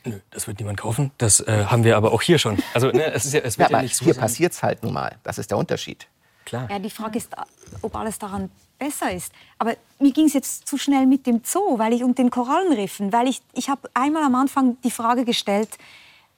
[0.05, 1.11] Nö, das wird niemand kaufen.
[1.19, 2.59] Das äh, haben wir aber auch hier schon.
[2.73, 4.63] Also ne, es, ist ja, es Ja, wird ja, aber nicht so hier passiert es
[4.63, 5.17] halt nun mal.
[5.23, 6.07] Das ist der Unterschied.
[6.45, 6.69] Klar.
[6.71, 7.35] Ja, die Frage ist,
[7.83, 9.33] ob alles daran besser ist.
[9.59, 13.13] Aber mir ging es jetzt zu schnell mit dem Zoo weil ich, und den Korallenriffen,
[13.13, 15.71] weil ich, ich habe einmal am Anfang die Frage gestellt,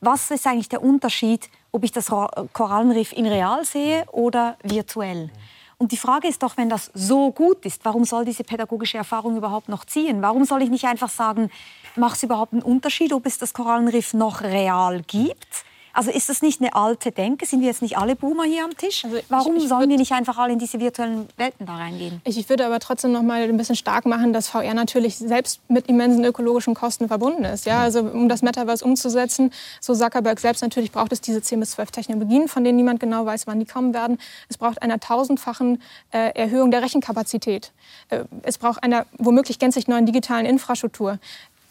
[0.00, 5.30] was ist eigentlich der Unterschied, ob ich das Ro- Korallenriff in real sehe oder virtuell?
[5.76, 9.36] Und die Frage ist doch, wenn das so gut ist, warum soll diese pädagogische Erfahrung
[9.36, 10.20] überhaupt noch ziehen?
[10.20, 11.50] Warum soll ich nicht einfach sagen,
[11.96, 15.64] macht es überhaupt einen Unterschied, ob es das Korallenriff noch real gibt?
[15.92, 17.46] Also ist das nicht eine alte Denke?
[17.46, 19.04] Sind wir jetzt nicht alle Boomer hier am Tisch?
[19.04, 22.20] Also Warum ich, ich sollen wir nicht einfach alle in diese virtuellen Welten da reingehen?
[22.24, 25.60] Ich, ich würde aber trotzdem noch mal ein bisschen stark machen, dass VR natürlich selbst
[25.68, 27.66] mit immensen ökologischen Kosten verbunden ist.
[27.66, 31.72] Ja, also um das Metaverse umzusetzen, so Zuckerberg selbst natürlich braucht es diese 10 bis
[31.72, 34.18] 12 Technologien, von denen niemand genau weiß, wann die kommen werden.
[34.48, 37.72] Es braucht eine tausendfachen äh, Erhöhung der Rechenkapazität.
[38.08, 41.18] Äh, es braucht eine womöglich gänzlich neuen digitalen Infrastruktur.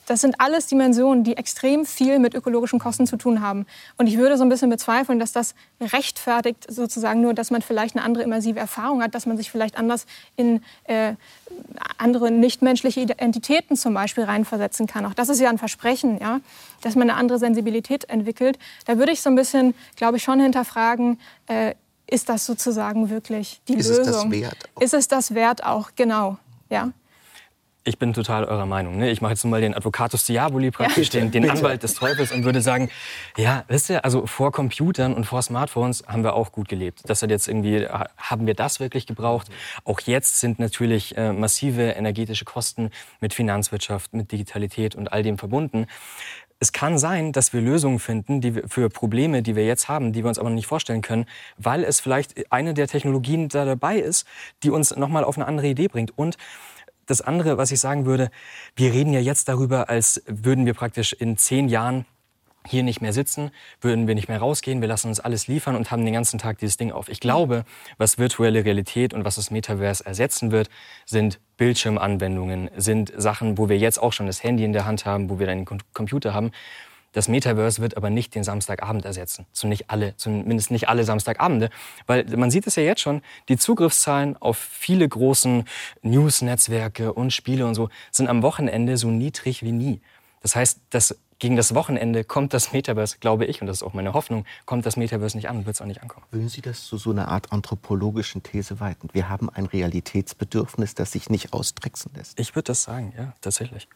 [0.10, 3.68] Das sind alles Dimensionen, die extrem viel mit ökologischen Kosten zu tun haben.
[3.95, 7.95] Und ich würde so ein bisschen bezweifeln, dass das rechtfertigt sozusagen nur, dass man vielleicht
[7.95, 11.14] eine andere immersive Erfahrung hat, dass man sich vielleicht anders in äh,
[11.99, 15.05] andere nichtmenschliche Entitäten zum Beispiel reinversetzen kann.
[15.05, 16.39] Auch das ist ja ein Versprechen, ja,
[16.82, 18.57] dass man eine andere Sensibilität entwickelt.
[18.86, 21.76] Da würde ich so ein bisschen, glaube ich, schon hinterfragen, äh,
[22.07, 24.01] ist das sozusagen wirklich die ist Lösung?
[24.01, 24.70] Ist es das wert?
[24.80, 26.39] Ist es das wert auch, genau.
[26.72, 26.93] Ja
[27.84, 28.97] ich bin total eurer Meinung.
[28.97, 29.09] Ne?
[29.09, 32.43] Ich mache jetzt mal den Advocatus Diaboli praktisch, ja, den, den Anwalt des Teufels und
[32.43, 32.89] würde sagen,
[33.38, 37.01] ja, wisst ihr, also vor Computern und vor Smartphones haben wir auch gut gelebt.
[37.05, 39.47] Das hat jetzt irgendwie, haben wir das wirklich gebraucht?
[39.86, 45.38] Auch jetzt sind natürlich äh, massive energetische Kosten mit Finanzwirtschaft, mit Digitalität und all dem
[45.38, 45.88] verbunden.
[46.61, 50.11] Es kann sein, dass wir Lösungen finden die wir, für Probleme, die wir jetzt haben,
[50.11, 51.25] die wir uns aber noch nicht vorstellen können,
[51.57, 54.27] weil es vielleicht eine der Technologien da dabei ist,
[54.63, 56.17] die uns nochmal auf eine andere Idee bringt.
[56.17, 56.38] Und
[57.10, 58.30] das andere, was ich sagen würde,
[58.76, 62.05] wir reden ja jetzt darüber, als würden wir praktisch in zehn Jahren
[62.68, 63.51] hier nicht mehr sitzen,
[63.82, 66.60] würden wir nicht mehr rausgehen, wir lassen uns alles liefern und haben den ganzen Tag
[66.60, 67.10] dieses Ding auf.
[67.10, 67.64] Ich glaube,
[67.97, 70.70] was virtuelle Realität und was das Metaverse ersetzen wird,
[71.05, 75.30] sind Bildschirmanwendungen, sind Sachen, wo wir jetzt auch schon das Handy in der Hand haben,
[75.30, 76.51] wo wir dann den Computer haben
[77.12, 79.45] das Metaverse wird aber nicht den Samstagabend ersetzen.
[79.64, 81.70] Nicht alle, zumindest nicht alle Samstagabende.
[82.07, 85.66] Weil man sieht es ja jetzt schon, die Zugriffszahlen auf viele großen
[86.01, 90.01] News-Netzwerke und Spiele und so sind am Wochenende so niedrig wie nie.
[90.41, 93.93] Das heißt, dass gegen das Wochenende kommt das Metaverse, glaube ich, und das ist auch
[93.93, 96.26] meine Hoffnung, kommt das Metaverse nicht an und wird es auch nicht ankommen.
[96.32, 99.07] Würden Sie das zu so einer Art anthropologischen These weiten?
[99.14, 102.38] Wir haben ein Realitätsbedürfnis, das sich nicht austricksen lässt.
[102.39, 103.88] Ich würde das sagen, ja, tatsächlich.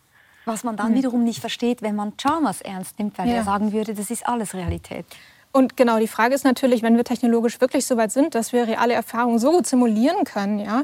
[0.46, 0.96] Was man dann mhm.
[0.96, 3.36] wiederum nicht versteht, wenn man Chalmers ernst nimmt, weil ja.
[3.36, 5.06] er sagen würde, das ist alles Realität.
[5.56, 8.68] Und genau, die Frage ist natürlich, wenn wir technologisch wirklich so weit sind, dass wir
[8.68, 10.82] reale Erfahrungen so gut simulieren können, ja,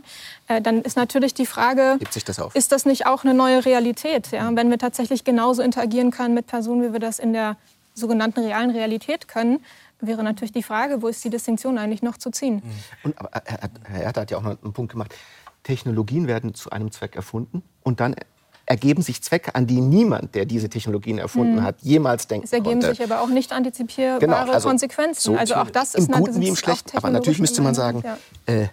[0.47, 4.31] äh, dann ist natürlich die Frage, das ist das nicht auch eine neue Realität?
[4.31, 4.47] Ja?
[4.55, 7.57] Wenn wir tatsächlich genauso interagieren können mit Personen, wie wir das in der
[7.95, 9.59] sogenannten realen Realität können,
[10.01, 12.57] wäre natürlich die Frage, wo ist die Distinktion eigentlich noch zu ziehen?
[12.57, 12.71] Mhm.
[13.03, 15.15] Und aber Herr, Herr Erd hat ja auch noch einen Punkt gemacht.
[15.63, 18.15] Technologien werden zu einem Zweck erfunden und dann
[18.69, 21.63] ergeben sich Zwecke, an die niemand, der diese Technologien erfunden hm.
[21.63, 22.55] hat, jemals denken konnte.
[22.55, 22.95] Es ergeben konnte.
[22.95, 25.21] sich aber auch nicht antizipierbare genau, also Konsequenzen.
[25.21, 26.95] So also auch das ist im Guten wie im Schlechten.
[26.95, 28.17] Aber natürlich müsste man sagen, ja.
[28.45, 28.67] äh,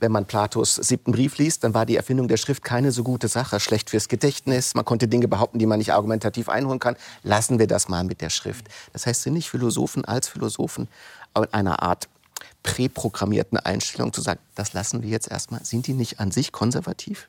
[0.00, 3.28] wenn man Platos siebten Brief liest, dann war die Erfindung der Schrift keine so gute
[3.28, 3.60] Sache.
[3.60, 4.74] Schlecht fürs Gedächtnis.
[4.74, 6.96] Man konnte Dinge behaupten, die man nicht argumentativ einholen kann.
[7.22, 8.66] Lassen wir das mal mit der Schrift.
[8.94, 10.88] Das heißt, sind nicht Philosophen als Philosophen
[11.36, 12.08] in einer Art
[12.62, 15.62] präprogrammierten Einstellung zu sagen, das lassen wir jetzt erstmal.
[15.64, 17.28] Sind die nicht an sich konservativ?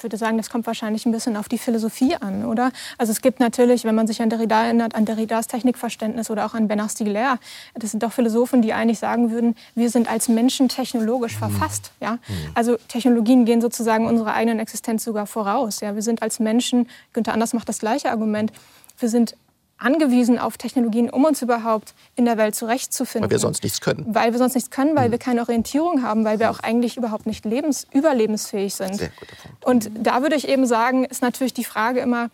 [0.00, 2.72] Ich würde sagen, das kommt wahrscheinlich ein bisschen auf die Philosophie an, oder?
[2.96, 6.54] Also es gibt natürlich, wenn man sich an Derrida erinnert, an Derridas Technikverständnis oder auch
[6.54, 7.38] an Bernard Stiegler,
[7.74, 11.50] das sind doch Philosophen, die eigentlich sagen würden, wir sind als Menschen technologisch mhm.
[11.50, 11.92] verfasst.
[12.00, 12.12] Ja?
[12.12, 12.18] Mhm.
[12.54, 15.80] Also Technologien gehen sozusagen unserer eigenen Existenz sogar voraus.
[15.80, 15.94] Ja?
[15.94, 18.52] Wir sind als Menschen, Günther Anders macht das gleiche Argument,
[18.98, 19.36] wir sind
[19.80, 23.28] angewiesen auf Technologien, um uns überhaupt in der Welt zurechtzufinden.
[23.28, 24.06] Weil wir sonst nichts können.
[24.08, 25.12] Weil wir sonst nichts können, weil mhm.
[25.12, 28.96] wir keine Orientierung haben, weil wir auch eigentlich überhaupt nicht lebens überlebensfähig sind.
[28.96, 29.64] Sehr guter Punkt.
[29.64, 32.30] Und da würde ich eben sagen, ist natürlich die Frage immer,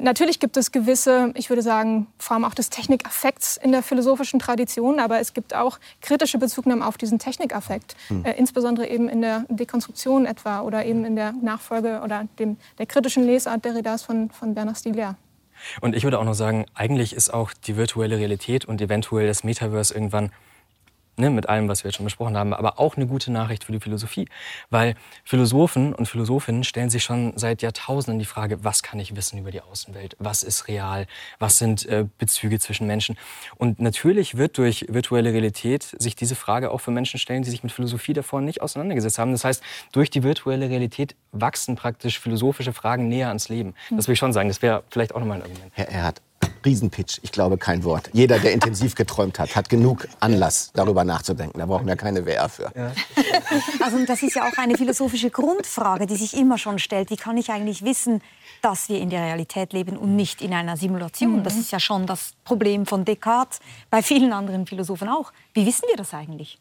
[0.00, 4.98] Natürlich gibt es gewisse, ich würde sagen, allem auch des Technikaffekts in der philosophischen Tradition,
[4.98, 8.24] aber es gibt auch kritische Bezugnahmen auf diesen Technikaffekt, mhm.
[8.24, 12.86] äh, insbesondere eben in der Dekonstruktion etwa oder eben in der Nachfolge oder dem, der
[12.86, 15.16] kritischen Lesart Derridas von, von Bernard Stiegler.
[15.80, 19.44] Und ich würde auch noch sagen, eigentlich ist auch die virtuelle Realität und eventuell das
[19.44, 20.30] Metaverse irgendwann
[21.16, 23.72] ne, mit allem, was wir jetzt schon besprochen haben, aber auch eine gute Nachricht für
[23.72, 24.28] die Philosophie.
[24.70, 24.94] Weil
[25.24, 29.50] Philosophen und Philosophinnen stellen sich schon seit Jahrtausenden die Frage, was kann ich wissen über
[29.50, 30.16] die Außenwelt?
[30.18, 31.06] Was ist real?
[31.38, 33.16] Was sind äh, Bezüge zwischen Menschen?
[33.56, 37.62] Und natürlich wird durch virtuelle Realität sich diese Frage auch für Menschen stellen, die sich
[37.62, 39.32] mit Philosophie davor nicht auseinandergesetzt haben.
[39.32, 39.62] Das heißt,
[39.92, 43.74] durch die virtuelle Realität wachsen praktisch philosophische Fragen näher ans Leben.
[43.90, 44.48] Das will ich schon sagen.
[44.48, 45.72] Das wäre vielleicht auch nochmal ein Argument.
[45.74, 46.22] Herr Erhard,
[46.64, 48.10] Riesenpitch, ich glaube kein Wort.
[48.12, 51.58] Jeder, der intensiv geträumt hat, hat genug Anlass, darüber nachzudenken.
[51.58, 52.70] Da brauchen wir keine WR für.
[52.74, 52.92] Ja.
[53.80, 57.10] Also das ist ja auch eine philosophische Grundfrage, die sich immer schon stellt.
[57.10, 58.22] Wie kann ich eigentlich wissen,
[58.62, 61.44] dass wir in der Realität leben und nicht in einer Simulation?
[61.44, 63.60] Das ist ja schon das Problem von Descartes,
[63.90, 65.32] bei vielen anderen Philosophen auch.
[65.52, 66.58] Wie wissen wir das eigentlich?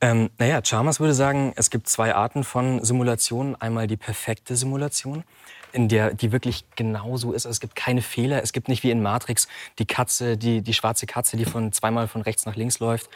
[0.00, 3.60] Ähm, naja, Chalmers würde sagen, es gibt zwei Arten von Simulationen.
[3.60, 5.24] Einmal die perfekte Simulation.
[5.72, 7.46] In der die wirklich genauso ist.
[7.46, 8.42] Also es gibt keine Fehler.
[8.42, 9.48] Es gibt nicht wie in Matrix
[9.78, 13.10] die Katze, die, die schwarze Katze, die von zweimal von rechts nach links läuft.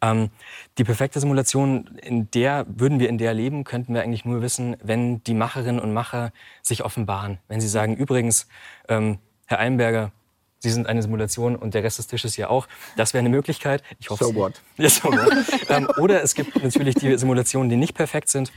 [0.00, 0.30] Ähm,
[0.78, 4.76] die perfekte Simulation, in der würden wir in der leben, könnten wir eigentlich nur wissen,
[4.82, 6.32] wenn die Macherinnen und Macher
[6.62, 7.38] sich offenbaren.
[7.48, 8.46] Wenn sie sagen, übrigens,
[8.88, 10.12] ähm, Herr Einberger,
[10.64, 12.68] Sie sind eine Simulation und der Rest des Tisches ja auch.
[12.96, 13.82] Das wäre eine Möglichkeit.
[13.98, 14.62] Ich hoffe, so what?
[14.78, 15.44] Ja, so what.
[15.68, 18.50] ähm, oder es gibt natürlich die Simulationen, die nicht perfekt sind.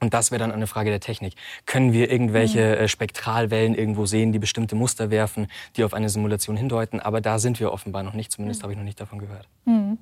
[0.00, 1.34] Und das wäre dann eine Frage der Technik.
[1.66, 2.84] Können wir irgendwelche mhm.
[2.84, 7.00] äh, Spektralwellen irgendwo sehen, die bestimmte Muster werfen, die auf eine Simulation hindeuten?
[7.00, 8.32] Aber da sind wir offenbar noch nicht.
[8.32, 8.62] Zumindest mhm.
[8.64, 9.48] habe ich noch nicht davon gehört.
[9.64, 9.98] Mhm.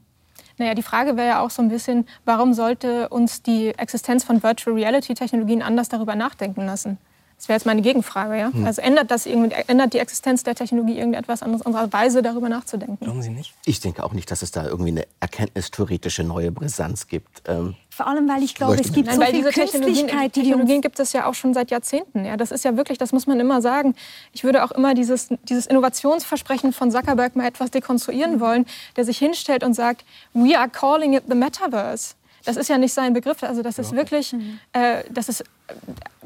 [0.59, 4.43] Naja, die Frage wäre ja auch so ein bisschen, warum sollte uns die Existenz von
[4.43, 6.99] Virtual Reality Technologien anders darüber nachdenken lassen?
[7.37, 8.39] Das wäre jetzt meine Gegenfrage.
[8.39, 8.53] Ja?
[8.53, 8.65] Hm.
[8.65, 12.99] Also ändert, das ändert die Existenz der Technologie irgendetwas an unserer Weise, darüber nachzudenken?
[13.01, 13.53] Glauben Sie nicht?
[13.67, 17.43] Ich denke auch nicht, dass es da irgendwie eine erkenntnistheoretische neue Brisanz gibt.
[17.47, 20.81] Ähm, Vor allem, weil ich glaube, es gibt Nein, so viel diese Technologien, die Technologien
[20.81, 22.25] gibt es ja auch schon seit Jahrzehnten.
[22.25, 23.95] Ja, das ist ja wirklich, das muss man immer sagen.
[24.33, 28.65] Ich würde auch immer dieses, dieses Innovationsversprechen von Zuckerberg mal etwas dekonstruieren wollen,
[28.97, 32.15] der sich hinstellt und sagt, we are calling it the Metaverse.
[32.47, 33.43] Das ist ja nicht sein Begriff.
[33.43, 34.59] Also das ist wirklich, mhm.
[34.73, 35.45] äh, das ist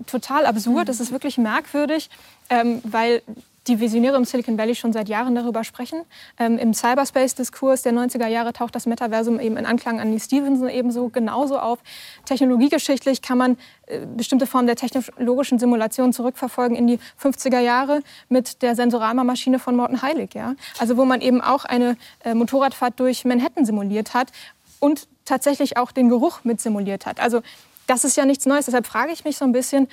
[0.07, 2.11] total absurd, das ist wirklich merkwürdig,
[2.51, 3.23] ähm, weil
[3.67, 6.03] die Visionäre im Silicon Valley schon seit Jahren darüber sprechen.
[6.39, 10.69] Ähm, Im Cyberspace-Diskurs der 90er Jahre taucht das Metaversum eben in Anklang an Lee Stevenson
[10.69, 11.79] ebenso genauso auf.
[12.25, 18.63] Technologiegeschichtlich kann man äh, bestimmte Formen der technologischen Simulation zurückverfolgen in die 50er Jahre mit
[18.63, 20.35] der Sensorama-Maschine von Morton Heilig.
[20.35, 20.55] Ja?
[20.79, 24.33] Also wo man eben auch eine äh, Motorradfahrt durch Manhattan simuliert hat
[24.81, 27.21] und tatsächlich auch den Geruch mit simuliert hat.
[27.21, 27.43] Also
[27.87, 28.67] das ist ja nichts Neues.
[28.67, 29.89] Deshalb frage ich mich so ein bisschen,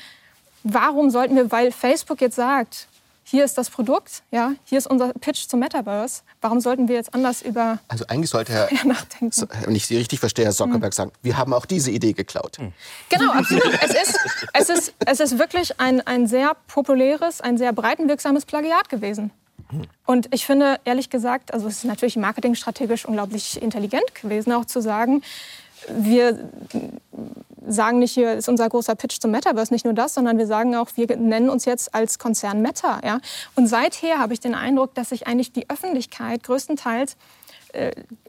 [0.64, 2.88] warum sollten wir, weil Facebook jetzt sagt,
[3.30, 6.22] hier ist das Produkt, ja, hier ist unser Pitch zum Metaverse.
[6.40, 9.48] Warum sollten wir jetzt anders über Also eigentlich sollte Herr, nachdenken.
[9.66, 10.96] wenn ich Sie richtig verstehe, Herr Zuckerberg mhm.
[10.96, 12.58] sagen, wir haben auch diese Idee geklaut.
[12.58, 12.72] Mhm.
[13.10, 13.66] Genau, absolut.
[13.84, 14.20] es, ist,
[14.54, 19.32] es, ist, es ist wirklich ein, ein sehr populäres, ein sehr breitenwirksames Plagiat gewesen.
[20.06, 24.82] Und ich finde, ehrlich gesagt, also es ist natürlich marketingstrategisch unglaublich intelligent gewesen, auch zu
[24.82, 25.22] sagen,
[25.90, 26.50] wir
[27.68, 30.76] sagen nicht, hier ist unser großer Pitch zum Metaverse, nicht nur das, sondern wir sagen
[30.76, 33.02] auch, wir nennen uns jetzt als Konzern Meta.
[33.04, 33.20] Ja?
[33.56, 37.18] Und seither habe ich den Eindruck, dass sich eigentlich die Öffentlichkeit größtenteils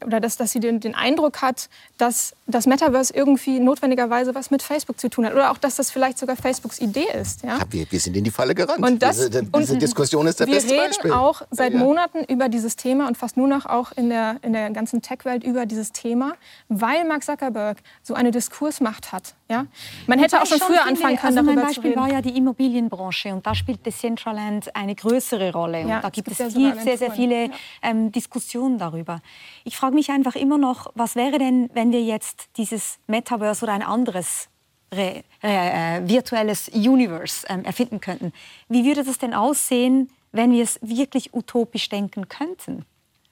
[0.05, 4.63] oder dass, dass sie den, den, Eindruck hat, dass das Metaverse irgendwie notwendigerweise was mit
[4.63, 5.33] Facebook zu tun hat.
[5.33, 7.43] Oder auch, dass das vielleicht sogar Facebooks Idee ist.
[7.43, 7.59] Ja?
[7.59, 8.85] ja wir, wir, sind in die Falle gerannt.
[8.85, 11.11] Und das, diese, diese und Diskussion ist der beste Beispiel.
[11.11, 11.79] Wir reden auch seit ja.
[11.79, 15.45] Monaten über dieses Thema und fast nur noch auch in der, in der ganzen Tech-Welt
[15.45, 16.35] über dieses Thema,
[16.69, 19.35] weil Mark Zuckerberg so eine Diskursmacht hat.
[19.49, 19.67] Ja?
[20.07, 22.37] Man hätte auch schon früher finde, anfangen können, also darüber Mein Beispiel war ja die
[22.37, 25.83] Immobilienbranche und da spielt Decentraland eine größere Rolle.
[25.83, 27.51] Und ja, da gibt es, gibt viel, sehr, sehr viele
[27.83, 29.23] ähm, Diskussionen darüber.
[29.65, 33.73] Ich frage mich einfach immer noch, was wäre denn, wenn wir jetzt dieses Metaverse oder
[33.73, 34.49] ein anderes
[34.91, 38.33] äh, äh, virtuelles Universe ähm, erfinden könnten?
[38.69, 42.85] Wie würde das denn aussehen, wenn wir es wirklich utopisch denken könnten?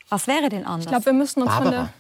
[0.09, 0.85] Was wäre denn anders?
[0.85, 1.65] Ich glaube, wir müssen uns Barbara.
[1.65, 1.93] von der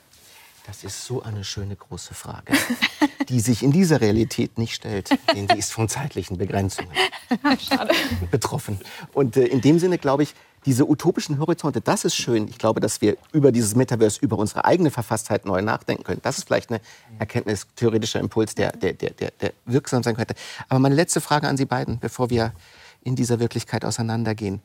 [0.66, 2.52] das ist so eine schöne große Frage,
[3.28, 6.90] die sich in dieser Realität nicht stellt, denn die ist von zeitlichen Begrenzungen
[8.30, 8.80] betroffen.
[9.12, 12.48] Und äh, in dem Sinne glaube ich, diese utopischen Horizonte, das ist schön.
[12.48, 16.20] Ich glaube, dass wir über dieses Metaverse, über unsere eigene Verfasstheit neu nachdenken können.
[16.22, 16.80] Das ist vielleicht ein
[17.20, 20.34] erkenntnistheoretischer Impuls, der, der, der, der, der wirksam sein könnte.
[20.68, 22.52] Aber meine letzte Frage an Sie beiden, bevor wir
[23.04, 24.60] in dieser Wirklichkeit auseinandergehen.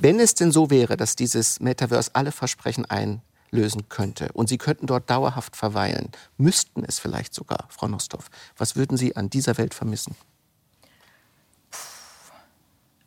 [0.00, 4.30] Wenn es denn so wäre, dass dieses Metaverse alle Versprechen ein lösen könnte.
[4.32, 8.28] Und Sie könnten dort dauerhaft verweilen, müssten es vielleicht sogar, Frau Nostov.
[8.56, 10.16] Was würden Sie an dieser Welt vermissen?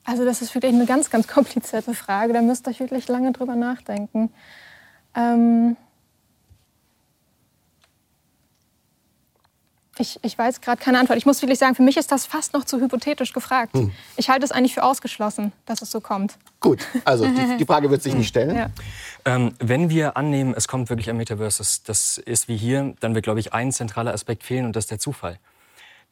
[0.04, 2.34] Also das ist wirklich eine ganz, ganz komplizierte Frage.
[2.34, 4.32] Da müsst ihr euch wirklich lange drüber nachdenken.
[5.16, 5.78] Ähm
[10.02, 11.18] Ich, ich weiß gerade keine Antwort.
[11.18, 13.74] Ich muss wirklich sagen, für mich ist das fast noch zu hypothetisch gefragt.
[13.74, 13.92] Hm.
[14.16, 16.38] Ich halte es eigentlich für ausgeschlossen, dass es so kommt.
[16.62, 18.56] Gut, also die, die Frage wird sich nicht stellen.
[18.56, 18.70] Ja.
[19.26, 23.14] Ähm, wenn wir annehmen, es kommt wirklich ein Metaverse, das, das ist wie hier, dann
[23.14, 25.38] wird, glaube ich, ein zentraler Aspekt fehlen und das ist der Zufall.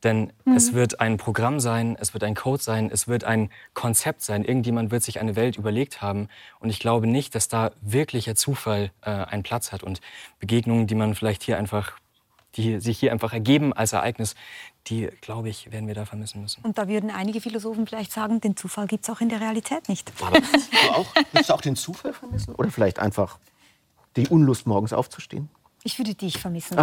[0.04, 0.56] Denn mhm.
[0.58, 4.44] es wird ein Programm sein, es wird ein Code sein, es wird ein Konzept sein.
[4.44, 6.28] Irgendjemand wird sich eine Welt überlegt haben.
[6.60, 9.82] Und ich glaube nicht, dass da wirklicher Zufall äh, einen Platz hat.
[9.82, 10.02] Und
[10.40, 11.94] Begegnungen, die man vielleicht hier einfach
[12.58, 14.36] die sich hier einfach ergeben als Ereignis,
[14.88, 16.64] die, glaube ich, werden wir da vermissen müssen.
[16.64, 19.88] Und da würden einige Philosophen vielleicht sagen, den Zufall gibt es auch in der Realität
[19.90, 20.12] nicht.
[20.22, 20.48] Aber du
[20.92, 22.56] auch, du auch den Zufall vermissen?
[22.56, 23.38] Oder vielleicht einfach
[24.16, 25.50] die Unlust, morgens aufzustehen?
[25.84, 26.76] Ich würde dich vermissen.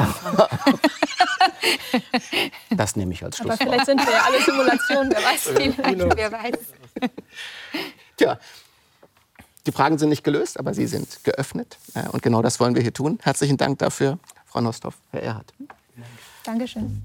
[2.70, 3.50] das nehme ich als Schluss.
[3.50, 6.58] Aber vielleicht sind wir ja alle Simulationen, wer weiß, vielleicht, wer weiß.
[8.16, 8.38] Tja,
[9.66, 11.78] die Fragen sind nicht gelöst, aber sie sind geöffnet.
[12.12, 13.18] Und genau das wollen wir hier tun.
[13.22, 14.18] Herzlichen Dank dafür,
[14.54, 15.52] Frau Nostov, Herr Erhardt.
[16.44, 17.04] Dankeschön.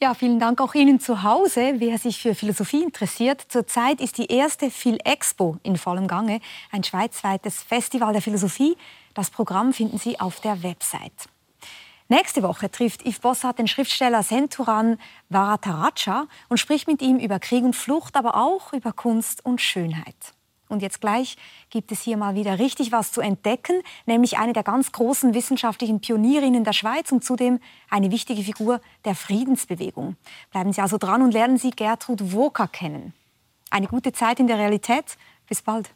[0.00, 3.46] Ja, vielen Dank auch Ihnen zu Hause, wer sich für Philosophie interessiert.
[3.48, 6.40] Zurzeit ist die erste Phil Expo in vollem Gange,
[6.72, 8.76] ein schweizweites Festival der Philosophie.
[9.14, 11.28] Das Programm finden Sie auf der Website.
[12.08, 14.98] Nächste Woche trifft Yves Bossart den Schriftsteller Senturan
[15.28, 20.34] Varataraja und spricht mit ihm über Krieg und Flucht, aber auch über Kunst und Schönheit.
[20.68, 21.36] Und jetzt gleich
[21.70, 26.00] gibt es hier mal wieder richtig was zu entdecken, nämlich eine der ganz großen wissenschaftlichen
[26.00, 27.58] Pionierinnen der Schweiz und zudem
[27.90, 30.16] eine wichtige Figur der Friedensbewegung.
[30.50, 33.14] Bleiben Sie also dran und lernen Sie Gertrud Woka kennen.
[33.70, 35.16] Eine gute Zeit in der Realität.
[35.46, 35.90] Bis bald.